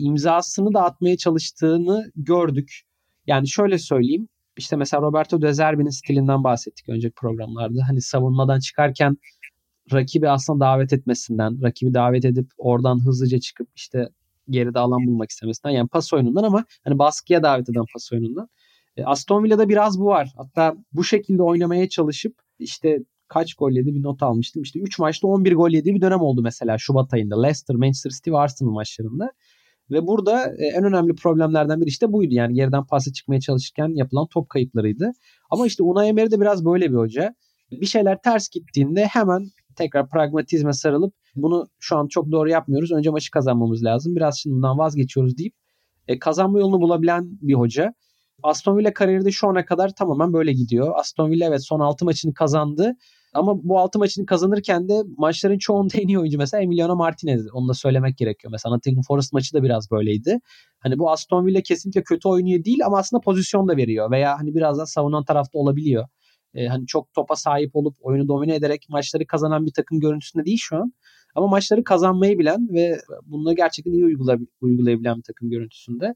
[0.00, 2.80] imzasını da atmaya çalıştığını gördük.
[3.26, 4.28] Yani şöyle söyleyeyim.
[4.56, 7.78] İşte mesela Roberto De Zerbi'nin stilinden bahsettik önceki programlarda.
[7.88, 9.16] Hani savunmadan çıkarken
[9.92, 14.08] rakibi aslında davet etmesinden, rakibi davet edip oradan hızlıca çıkıp işte
[14.50, 18.48] geride alan bulmak istemesinden yani pas oyunundan ama hani baskıya davet eden pas oyunundan.
[18.96, 20.32] E, Aston Villa'da biraz bu var.
[20.36, 24.62] Hatta bu şekilde oynamaya çalışıp işte kaç gol yedi bir not almıştım.
[24.62, 27.42] İşte 3 maçta 11 gol yediği bir dönem oldu mesela Şubat ayında.
[27.42, 29.30] Leicester, Manchester City ve Arsenal maçlarında.
[29.90, 32.34] Ve burada e, en önemli problemlerden biri işte buydu.
[32.34, 35.12] Yani geriden pası çıkmaya çalışırken yapılan top kayıplarıydı.
[35.50, 37.34] Ama işte Unai Emery de biraz böyle bir hoca.
[37.70, 42.92] Bir şeyler ters gittiğinde hemen tekrar pragmatizme sarılıp bunu şu an çok doğru yapmıyoruz.
[42.92, 44.16] Önce maçı kazanmamız lazım.
[44.16, 45.54] Biraz şimdi bundan vazgeçiyoruz deyip
[46.08, 47.94] e, kazanma yolunu bulabilen bir hoca.
[48.42, 50.92] Aston Villa kariyeri şu ana kadar tamamen böyle gidiyor.
[50.96, 52.96] Aston Villa evet son 6 maçını kazandı.
[53.34, 57.46] Ama bu 6 maçını kazanırken de maçların çoğunda en iyi oyuncu mesela Emiliano Martinez.
[57.52, 58.50] Onu da söylemek gerekiyor.
[58.52, 60.38] Mesela Nottingham Forest maçı da biraz böyleydi.
[60.78, 64.10] Hani bu Aston Villa kesinlikle kötü oynuyor değil ama aslında pozisyon da veriyor.
[64.10, 66.08] Veya hani biraz daha savunan tarafta olabiliyor.
[66.54, 70.58] Ee, hani çok topa sahip olup oyunu domine ederek maçları kazanan bir takım görüntüsünde değil
[70.60, 70.92] şu an.
[71.34, 74.04] Ama maçları kazanmayı bilen ve bunu gerçekten iyi
[74.60, 76.14] uygulayabilen bir takım görüntüsünde.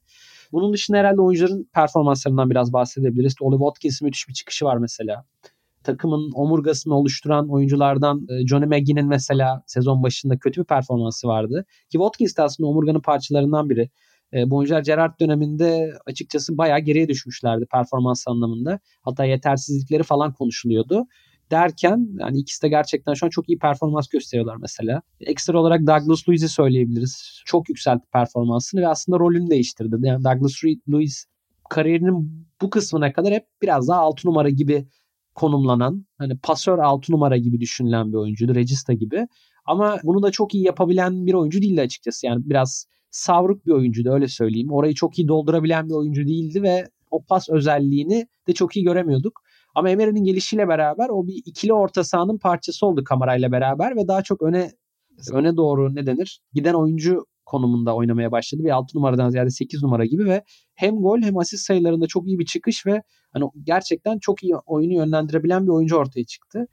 [0.52, 3.34] Bunun dışında herhalde oyuncuların performanslarından biraz bahsedebiliriz.
[3.40, 5.24] Oli Watkins'in müthiş bir çıkışı var mesela.
[5.84, 11.64] Takımın omurgasını oluşturan oyunculardan e, Johnny McGinn'in mesela sezon başında kötü bir performansı vardı.
[11.68, 13.90] Ki Watkins de aslında omurganın parçalarından biri.
[14.32, 18.78] E, bu oyuncular Gerrard döneminde açıkçası bayağı geriye düşmüşlerdi performans anlamında.
[19.02, 21.06] Hatta yetersizlikleri falan konuşuluyordu
[21.54, 25.02] derken yani ikisi de gerçekten şu an çok iyi performans gösteriyorlar mesela.
[25.20, 27.42] Ekstra olarak Douglas Luiz'i söyleyebiliriz.
[27.46, 29.96] Çok yükseltti performansını ve aslında rolünü değiştirdi.
[30.00, 30.52] Yani Douglas
[30.88, 31.26] Luiz
[31.70, 34.88] kariyerinin bu kısmına kadar hep biraz daha 6 numara gibi
[35.34, 38.54] konumlanan, hani pasör 6 numara gibi düşünülen bir oyuncuydu.
[38.54, 39.26] Regista gibi.
[39.66, 42.26] Ama bunu da çok iyi yapabilen bir oyuncu değildi açıkçası.
[42.26, 44.72] Yani biraz savruk bir oyuncuydu öyle söyleyeyim.
[44.72, 49.40] Orayı çok iyi doldurabilen bir oyuncu değildi ve o pas özelliğini de çok iyi göremiyorduk.
[49.74, 54.22] Ama Emery'nin gelişiyle beraber o bir ikili orta sahanın parçası oldu kamerayla beraber ve daha
[54.22, 54.70] çok öne
[55.32, 56.40] öne doğru ne denir?
[56.52, 58.64] Giden oyuncu konumunda oynamaya başladı.
[58.64, 60.42] Bir 6 numaradan ziyade 8 numara gibi ve
[60.74, 63.02] hem gol hem asist sayılarında çok iyi bir çıkış ve
[63.32, 66.66] hani gerçekten çok iyi oyunu yönlendirebilen bir oyuncu ortaya çıktı.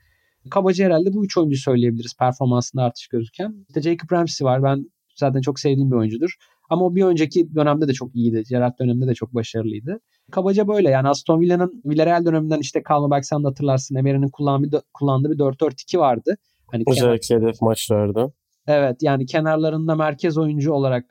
[0.51, 3.65] Kabaca herhalde bu üç oyuncu söyleyebiliriz performansında artış gözüken.
[3.67, 4.63] İşte Jacob Ramsey var.
[4.63, 4.85] Ben
[5.15, 6.35] zaten çok sevdiğim bir oyuncudur.
[6.71, 8.43] Ama o bir önceki dönemde de çok iyiydi.
[8.49, 9.99] Gerrard döneminde de çok başarılıydı.
[10.31, 12.83] Kabaca böyle yani Aston Villa'nın Villarreal döneminden işte
[13.21, 13.95] sen de hatırlarsın.
[13.95, 16.37] Emery'nin kullandığı, kullandığı bir 4-4-2 vardı.
[16.67, 17.41] Hani Özellikle kenar...
[17.41, 18.31] hedef maçlarda.
[18.67, 21.05] Evet yani kenarlarında merkez oyuncu olarak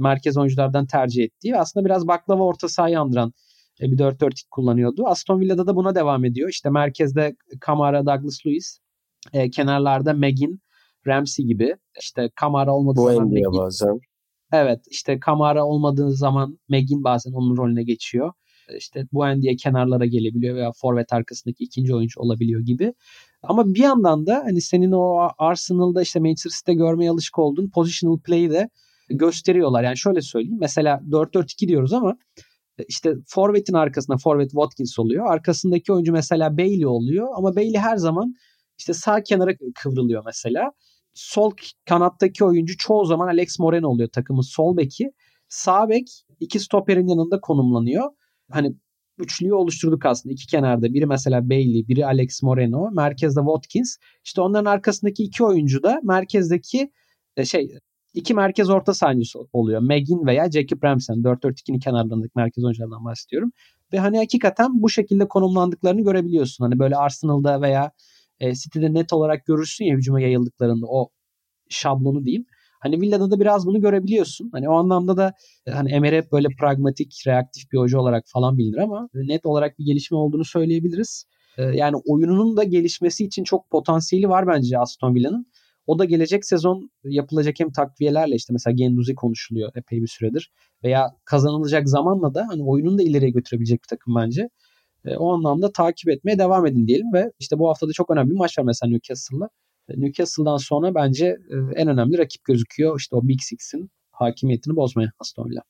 [0.00, 3.32] merkez oyunculardan tercih ettiği aslında biraz baklava orta sahayı andıran
[3.80, 5.06] e, bir 4-4-2 kullanıyordu.
[5.06, 6.48] Aston Villa'da da buna devam ediyor.
[6.48, 8.78] İşte merkezde Kamara, Douglas Luiz,
[9.32, 10.60] e, kenarlarda Megin,
[11.06, 11.76] Ramsey gibi.
[12.00, 13.52] İşte Kamara olmadığı Bu zaman Megin.
[13.52, 14.00] bazen.
[14.52, 18.32] Evet işte Kamara olmadığı zaman Megin bazen onun rolüne geçiyor.
[18.78, 22.94] İşte Buendia kenarlara gelebiliyor veya forvet arkasındaki ikinci oyuncu olabiliyor gibi.
[23.42, 28.18] Ama bir yandan da hani senin o Arsenal'da işte Manchester City'de görmeye alışık olduğun positional
[28.18, 28.68] play'i de
[29.08, 29.84] gösteriyorlar.
[29.84, 30.58] Yani şöyle söyleyeyim.
[30.60, 32.16] Mesela 4-4-2 diyoruz ama
[32.88, 35.26] işte forvetin arkasında forvet Watkins oluyor.
[35.32, 38.34] Arkasındaki oyuncu mesela Bailey oluyor ama Bailey her zaman
[38.78, 40.72] işte sağ kenara kıvrılıyor mesela
[41.14, 41.50] sol
[41.88, 45.12] kanattaki oyuncu çoğu zaman Alex Moreno oluyor takımın sol beki.
[45.48, 48.10] Sağ bek iki stoperin yanında konumlanıyor.
[48.50, 48.74] Hani
[49.18, 50.94] üçlüyü oluşturduk aslında iki kenarda.
[50.94, 53.96] Biri mesela Bailey, biri Alex Moreno, merkezde Watkins.
[54.24, 56.90] İşte onların arkasındaki iki oyuncu da merkezdeki
[57.36, 57.78] e, şey
[58.14, 59.80] iki merkez orta sahancısı oluyor.
[59.80, 61.16] Megin veya Jacob Ramsey.
[61.16, 63.52] 4-4-2'nin kenarlarındaki merkez oyunculardan bahsediyorum.
[63.92, 66.64] Ve hani hakikaten bu şekilde konumlandıklarını görebiliyorsun.
[66.64, 67.92] Hani böyle Arsenal'da veya
[68.42, 71.10] e, City'de net olarak görürsün ya hücuma yayıldıklarında o
[71.68, 72.46] şablonu diyeyim.
[72.80, 74.50] Hani Villa'da da biraz bunu görebiliyorsun.
[74.52, 75.32] Hani o anlamda da
[75.66, 79.78] e, hani Emery hep böyle pragmatik, reaktif bir hoca olarak falan bilinir ama net olarak
[79.78, 81.24] bir gelişme olduğunu söyleyebiliriz.
[81.58, 85.46] E, yani oyununun da gelişmesi için çok potansiyeli var bence Aston Villa'nın.
[85.86, 90.52] O da gelecek sezon yapılacak hem takviyelerle işte mesela Genduzi konuşuluyor epey bir süredir
[90.84, 94.48] veya kazanılacak zamanla da hani oyununu da ileriye götürebilecek bir takım bence.
[95.04, 98.36] E, o anlamda takip etmeye devam edin diyelim ve işte bu haftada çok önemli bir
[98.36, 99.48] maç var mesela Newcastle'la.
[99.88, 103.00] E, Newcastle'dan sonra bence e, en önemli rakip gözüküyor.
[103.00, 105.62] İşte o Big Six'in hakimiyetini bozmaya Aston Villa.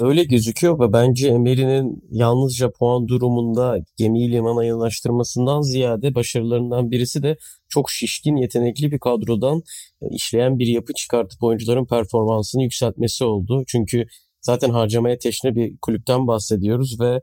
[0.00, 7.36] Öyle gözüküyor ve bence Emery'nin yalnızca puan durumunda gemiyi limana yanaştırmasından ziyade başarılarından birisi de
[7.68, 9.62] çok şişkin, yetenekli bir kadrodan
[10.10, 13.64] işleyen bir yapı çıkartıp oyuncuların performansını yükseltmesi oldu.
[13.66, 14.06] Çünkü
[14.40, 17.20] zaten harcamaya teşne bir kulüpten bahsediyoruz ve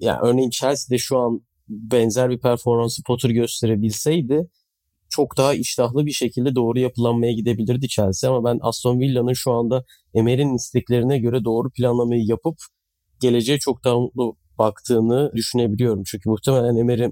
[0.00, 4.48] yani örneğin Chelsea'de şu an benzer bir performansı Potter gösterebilseydi
[5.10, 9.84] çok daha iştahlı bir şekilde doğru yapılanmaya gidebilirdi Chelsea ama ben Aston Villa'nın şu anda
[10.14, 12.56] Emery'nin isteklerine göre doğru planlamayı yapıp
[13.20, 16.02] geleceğe çok daha mutlu baktığını düşünebiliyorum.
[16.06, 17.10] Çünkü muhtemelen Emery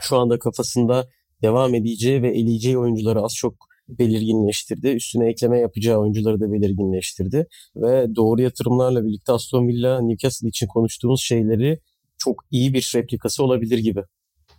[0.00, 1.08] şu anda kafasında
[1.42, 3.54] devam edeceği ve eleyeceği oyuncuları az çok
[3.88, 4.88] belirginleştirdi.
[4.88, 7.46] Üstüne ekleme yapacağı oyuncuları da belirginleştirdi.
[7.76, 11.80] Ve doğru yatırımlarla birlikte Aston Villa, Newcastle için konuştuğumuz şeyleri
[12.18, 14.02] çok iyi bir replikası olabilir gibi.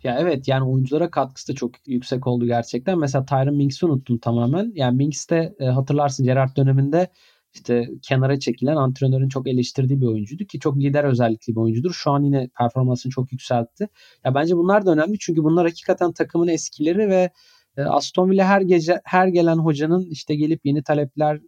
[0.02, 2.98] Ya evet yani oyunculara katkısı da çok yüksek oldu gerçekten.
[2.98, 4.72] Mesela Tyron Minks'i unuttum tamamen.
[4.74, 7.08] Yani Minks de e, hatırlarsın Gerard döneminde
[7.54, 11.92] işte kenara çekilen antrenörün çok eleştirdiği bir oyuncuydu ki çok lider özellikli bir oyuncudur.
[11.92, 13.88] Şu an yine performansını çok yükseltti.
[14.24, 17.30] Ya bence bunlar da önemli çünkü bunlar hakikaten takımın eskileri ve
[17.76, 21.40] e, Aston Villa her gece her gelen hocanın işte gelip yeni talepler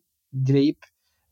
[0.46, 0.78] dileyip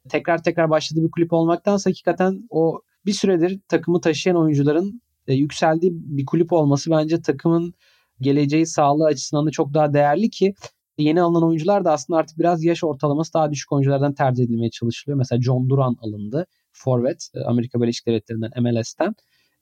[0.08, 5.92] tekrar tekrar başladığı bir kulüp olmaktansa hakikaten o bir süredir takımı taşıyan oyuncuların e, yükseldiği
[5.94, 7.74] bir kulüp olması bence takımın
[8.20, 10.54] geleceği sağlığı açısından da çok daha değerli ki
[10.98, 15.18] yeni alınan oyuncular da aslında artık biraz yaş ortalaması daha düşük oyunculardan tercih edilmeye çalışılıyor.
[15.18, 16.46] Mesela John Duran alındı.
[16.72, 19.14] Forvet e, Amerika Birleşik Devletleri'nden MLS'ten.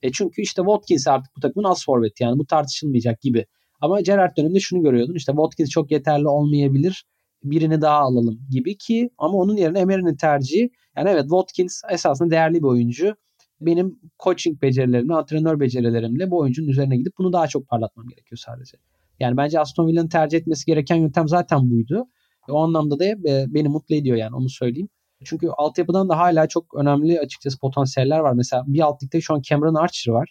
[0.03, 3.47] E çünkü işte Watkins artık bu takımın az forvet yani bu tartışılmayacak gibi.
[3.81, 7.05] Ama Gerrard döneminde şunu görüyordun işte Watkins çok yeterli olmayabilir
[7.45, 12.59] birini daha alalım gibi ki ama onun yerine Emery'nin tercihi yani evet Watkins esasında değerli
[12.59, 13.17] bir oyuncu.
[13.61, 18.79] Benim coaching becerilerimle, antrenör becerilerimle bu oyuncunun üzerine gidip bunu daha çok parlatmam gerekiyor sadece.
[19.21, 22.07] Yani bence Aston Villa'nın tercih etmesi gereken yöntem zaten buydu.
[22.49, 23.15] O anlamda da e,
[23.49, 24.89] beni mutlu ediyor yani onu söyleyeyim.
[25.25, 28.33] Çünkü altyapıdan da hala çok önemli açıkçası potansiyeller var.
[28.33, 30.31] Mesela bir alt ligde şu an Cameron Archer var.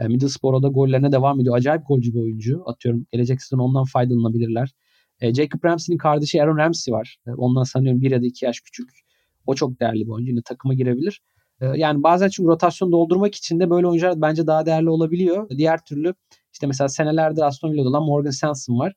[0.00, 1.56] E, Middlesbrough'da gollerine devam ediyor.
[1.56, 2.62] Acayip golcü bir oyuncu.
[2.66, 4.70] Atıyorum gelecek sezon ondan faydalanabilirler.
[5.20, 7.16] E, Jacob Ramsey'nin kardeşi Aaron Ramsey var.
[7.26, 8.90] E, ondan sanıyorum bir ya da iki yaş küçük.
[9.46, 10.30] O çok değerli bir oyuncu.
[10.30, 11.22] Yine takıma girebilir.
[11.60, 15.48] E, yani bazen çünkü rotasyon doldurmak için de böyle oyuncular bence daha değerli olabiliyor.
[15.50, 16.14] Diğer türlü
[16.52, 18.94] işte mesela senelerdir Aston Villa'da olan Morgan Sanson var.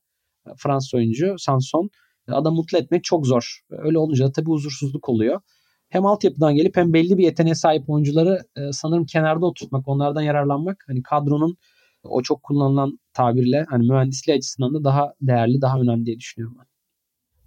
[0.48, 1.90] E, Fransız oyuncu Sanson.
[2.30, 3.60] E, adam mutlu etmek çok zor.
[3.70, 5.42] Öyle olunca da tabii huzursuzluk oluyor.
[5.90, 10.84] Hem altyapıdan gelip hem belli bir yeteneğe sahip oyuncuları e, sanırım kenarda oturtmak, onlardan yararlanmak
[10.88, 11.58] hani kadronun
[12.04, 16.69] o çok kullanılan tabirle hani mühendisliği açısından da daha değerli, daha önemli diye düşünüyorum ben.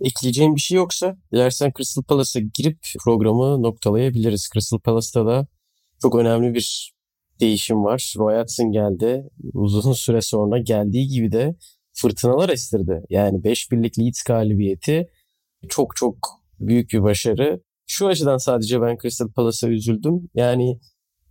[0.03, 4.49] Ekleyeceğim bir şey yoksa dilersen Crystal Palace'a girip programı noktalayabiliriz.
[4.55, 5.47] Crystal Palace'ta da
[6.03, 6.93] çok önemli bir
[7.41, 8.15] değişim var.
[8.19, 9.31] Roy Hudson geldi.
[9.55, 11.57] Uzun süre sonra geldiği gibi de
[11.93, 13.03] fırtınalar estirdi.
[13.11, 15.07] Yani 5 birlik Leeds galibiyeti
[15.69, 16.17] çok çok
[16.61, 17.61] büyük bir başarı.
[17.87, 20.31] Şu açıdan sadece ben Crystal Palace'a üzüldüm.
[20.35, 20.81] Yani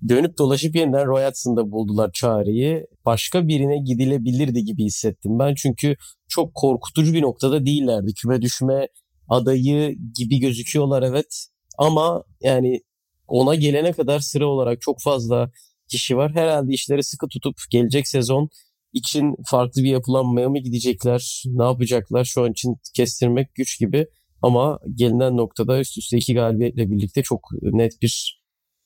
[0.09, 2.87] dönüp dolaşıp yeniden Roy Hudson'da buldular çağrıyı.
[3.05, 5.55] Başka birine gidilebilirdi gibi hissettim ben.
[5.55, 5.95] Çünkü
[6.27, 8.13] çok korkutucu bir noktada değillerdi.
[8.13, 8.87] Küme düşme
[9.29, 11.45] adayı gibi gözüküyorlar evet.
[11.77, 12.81] Ama yani
[13.27, 15.51] ona gelene kadar sıra olarak çok fazla
[15.87, 16.31] kişi var.
[16.35, 18.49] Herhalde işleri sıkı tutup gelecek sezon
[18.93, 21.43] için farklı bir yapılanmaya mı gidecekler?
[21.45, 22.25] Ne yapacaklar?
[22.25, 24.07] Şu an için kestirmek güç gibi.
[24.41, 28.40] Ama gelinen noktada üst üste iki galibiyetle birlikte çok net bir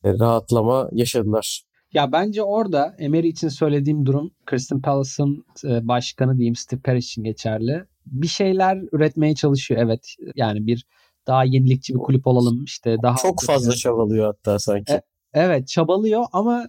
[0.05, 1.61] rahatlama yaşadılar.
[1.93, 7.23] Ya bence orada Emery için söylediğim durum Crystal Palace'ın e, başkanı diyeyim Steve Parish için
[7.23, 7.85] geçerli.
[8.05, 10.15] Bir şeyler üretmeye çalışıyor evet.
[10.35, 10.85] Yani bir
[11.27, 14.93] daha yenilikçi bir kulüp olalım işte daha çok fazla çabalıyor hatta sanki.
[14.93, 15.01] E,
[15.33, 16.67] evet çabalıyor ama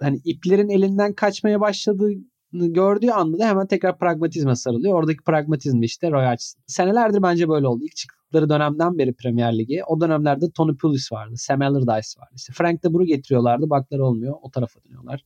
[0.00, 2.10] hani iplerin elinden kaçmaya başladığı
[2.54, 4.94] gördüğü anda da hemen tekrar pragmatizme sarılıyor.
[4.94, 6.62] Oradaki pragmatizm işte Roy Hodgson.
[6.66, 7.84] Senelerdir bence böyle oldu.
[7.84, 9.84] İlk çıktıkları dönemden beri Premier Ligi.
[9.86, 11.34] O dönemlerde Tony Pulis vardı.
[11.36, 12.32] Sam Allardyce vardı.
[12.36, 13.70] İşte Frank de Boer'u getiriyorlardı.
[13.70, 14.34] Bakları olmuyor.
[14.42, 15.24] O tarafa dönüyorlar.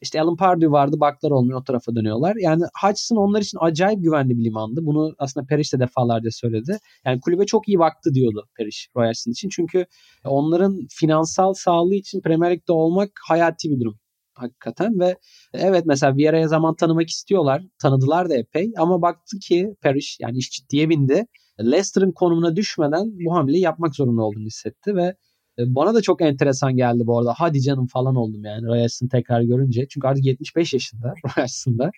[0.00, 1.00] İşte Alan Pardew vardı.
[1.00, 1.60] Bakları olmuyor.
[1.60, 2.36] O tarafa dönüyorlar.
[2.40, 4.80] Yani Hodgson onlar için acayip güvenli bir limandı.
[4.82, 6.78] Bunu aslında Periş de defalarca söyledi.
[7.04, 9.48] Yani kulübe çok iyi baktı diyordu Periş Roy Hodgson için.
[9.48, 9.86] Çünkü
[10.24, 13.98] onların finansal sağlığı için Premier Lig'de olmak hayati bir durum
[14.36, 15.16] hakikaten ve
[15.54, 17.62] evet mesela Vieira'ya zaman tanımak istiyorlar.
[17.82, 21.26] Tanıdılar da epey ama baktı ki Parrish yani iş ciddiye bindi.
[21.60, 25.14] Leicester'ın konumuna düşmeden bu hamleyi yapmak zorunda olduğunu hissetti ve
[25.58, 27.34] e, bana da çok enteresan geldi bu arada.
[27.36, 29.86] Hadi canım falan oldum yani Royals'ın tekrar görünce.
[29.88, 31.90] Çünkü artık 75 yaşında Royals'ın da.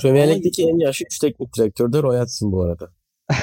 [0.00, 2.90] Premier Lig'deki en yaşlı 3 teknik direktör de Royals'ın bu arada.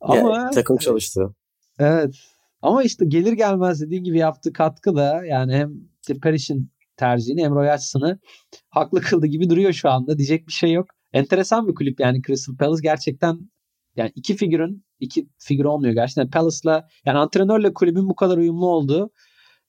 [0.00, 1.34] Ama yani, takım çalıştı.
[1.78, 2.14] Evet.
[2.62, 5.72] Ama işte gelir gelmez dediğin gibi yaptığı katkı da yani hem
[6.22, 8.18] Parish'in tercihini Emre Açsın'ı
[8.68, 10.18] haklı kıldı gibi duruyor şu anda.
[10.18, 10.86] Diyecek bir şey yok.
[11.12, 13.38] Enteresan bir kulüp yani Crystal Palace gerçekten
[13.96, 19.10] yani iki figürün iki figür olmuyor gerçekten Palace'la yani antrenörle kulübün bu kadar uyumlu olduğu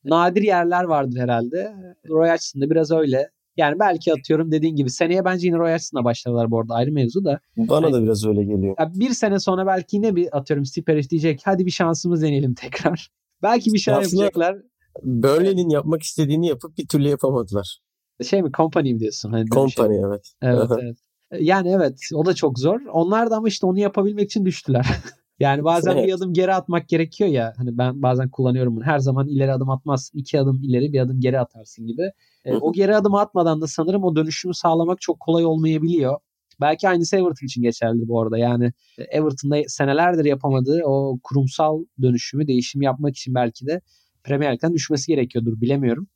[0.04, 1.74] nadir yerler vardır herhalde.
[2.10, 3.30] Roy Hodgson'da biraz öyle.
[3.58, 7.26] Yani belki atıyorum dediğin gibi seneye bence yine Roy Hodgson'la başlarlar bu arada ayrı mevzu
[7.26, 7.40] da.
[7.58, 8.76] Bana yani, da biraz öyle geliyor.
[8.96, 13.10] Bir sene sonra belki yine bir atıyorum Steve diyecek hadi bir şansımız deneyelim tekrar.
[13.44, 14.58] belki bir şey yapacaklar.
[15.04, 17.80] Burnley'nin yapmak istediğini yapıp bir türlü yapamadılar.
[18.24, 19.32] Şey mi company mi diyorsun?
[19.32, 20.04] Hani company şey.
[20.06, 20.34] evet.
[20.42, 20.98] Evet, evet.
[21.40, 22.82] Yani evet o da çok zor.
[22.92, 24.88] Onlar da ama işte onu yapabilmek için düştüler.
[25.40, 26.08] yani bazen evet.
[26.08, 27.54] bir adım geri atmak gerekiyor ya.
[27.58, 28.84] Hani ben bazen kullanıyorum bunu.
[28.84, 30.12] Her zaman ileri adım atmaz.
[30.14, 32.12] iki adım ileri bir adım geri atarsın gibi.
[32.46, 36.18] E, o geri adım atmadan da sanırım o dönüşümü sağlamak çok kolay olmayabiliyor.
[36.62, 38.38] Belki aynısı Everton için geçerlidir bu arada.
[38.38, 43.82] Yani Everton'da senelerdir yapamadığı o kurumsal dönüşümü, değişim yapmak için belki de
[44.24, 46.08] Premier Lig'den düşmesi gerekiyordur bilemiyorum.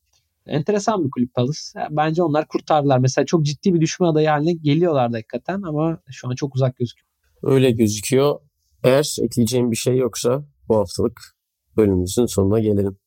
[0.46, 1.60] Enteresan bir kulüp Palace.
[1.92, 3.00] Bence onlar kurtardılar.
[3.00, 7.08] Mesela çok ciddi bir düşme adayı haline geliyorlardı hakikaten ama şu an çok uzak gözüküyor.
[7.44, 8.40] Öyle gözüküyor.
[8.84, 11.36] Eğer ekleyeceğim bir şey yoksa bu haftalık
[11.78, 12.98] bölümümüzün sonuna gelelim.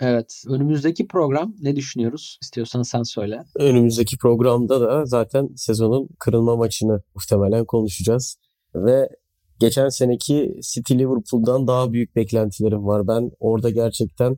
[0.00, 0.42] Evet.
[0.48, 2.38] Önümüzdeki program ne düşünüyoruz?
[2.42, 3.44] İstiyorsan sen söyle.
[3.56, 8.36] Önümüzdeki programda da zaten sezonun kırılma maçını muhtemelen konuşacağız.
[8.74, 9.08] Ve
[9.60, 13.08] geçen seneki City Liverpool'dan daha büyük beklentilerim var.
[13.08, 14.36] Ben orada gerçekten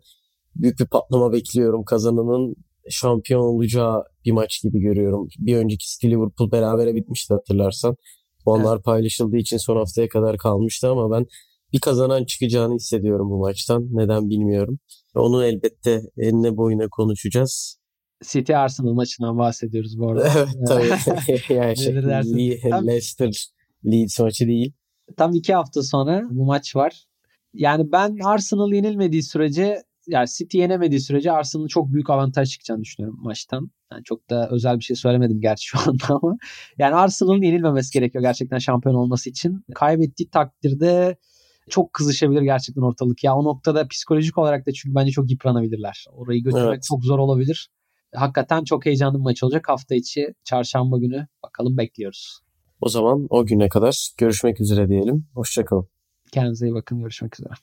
[0.56, 1.84] büyük bir patlama bekliyorum.
[1.84, 2.56] Kazananın
[2.90, 5.28] şampiyon olacağı bir maç gibi görüyorum.
[5.38, 7.96] Bir önceki City Liverpool berabere bitmişti hatırlarsan.
[8.44, 8.84] Puanlar evet.
[8.84, 11.26] paylaşıldığı için son haftaya kadar kalmıştı ama ben
[11.72, 13.88] bir kazanan çıkacağını hissediyorum bu maçtan.
[13.90, 14.78] Neden bilmiyorum.
[15.14, 17.78] Onu elbette eline boyuna konuşacağız.
[18.24, 20.28] City Arsenal maçından bahsediyoruz bu arada.
[20.36, 21.54] evet tabii.
[21.54, 21.94] yani şey,
[22.86, 23.48] Leicester
[23.84, 24.72] Leeds maçı değil.
[25.16, 27.04] Tam iki hafta sonra bu maç var.
[27.54, 33.18] Yani ben Arsenal yenilmediği sürece yani City yenemediği sürece Arsenal'ın çok büyük avantaj çıkacağını düşünüyorum
[33.22, 33.70] maçtan.
[33.92, 36.36] Yani çok da özel bir şey söylemedim gerçi şu anda ama
[36.78, 39.64] yani Arsenal'ın yenilmemesi gerekiyor gerçekten şampiyon olması için.
[39.74, 41.16] Kaybettiği takdirde
[41.70, 43.24] çok kızışabilir gerçekten ortalık.
[43.24, 46.06] Ya o noktada psikolojik olarak da çünkü bence çok yıpranabilirler.
[46.12, 46.84] Orayı götürmek evet.
[46.88, 47.70] çok zor olabilir.
[48.14, 49.68] Hakikaten çok heyecanlı bir maç olacak.
[49.68, 52.40] Hafta içi çarşamba günü bakalım bekliyoruz.
[52.80, 55.26] O zaman o güne kadar görüşmek üzere diyelim.
[55.34, 55.88] Hoşçakalın.
[56.32, 57.00] Kendinize iyi bakın.
[57.00, 57.54] Görüşmek üzere.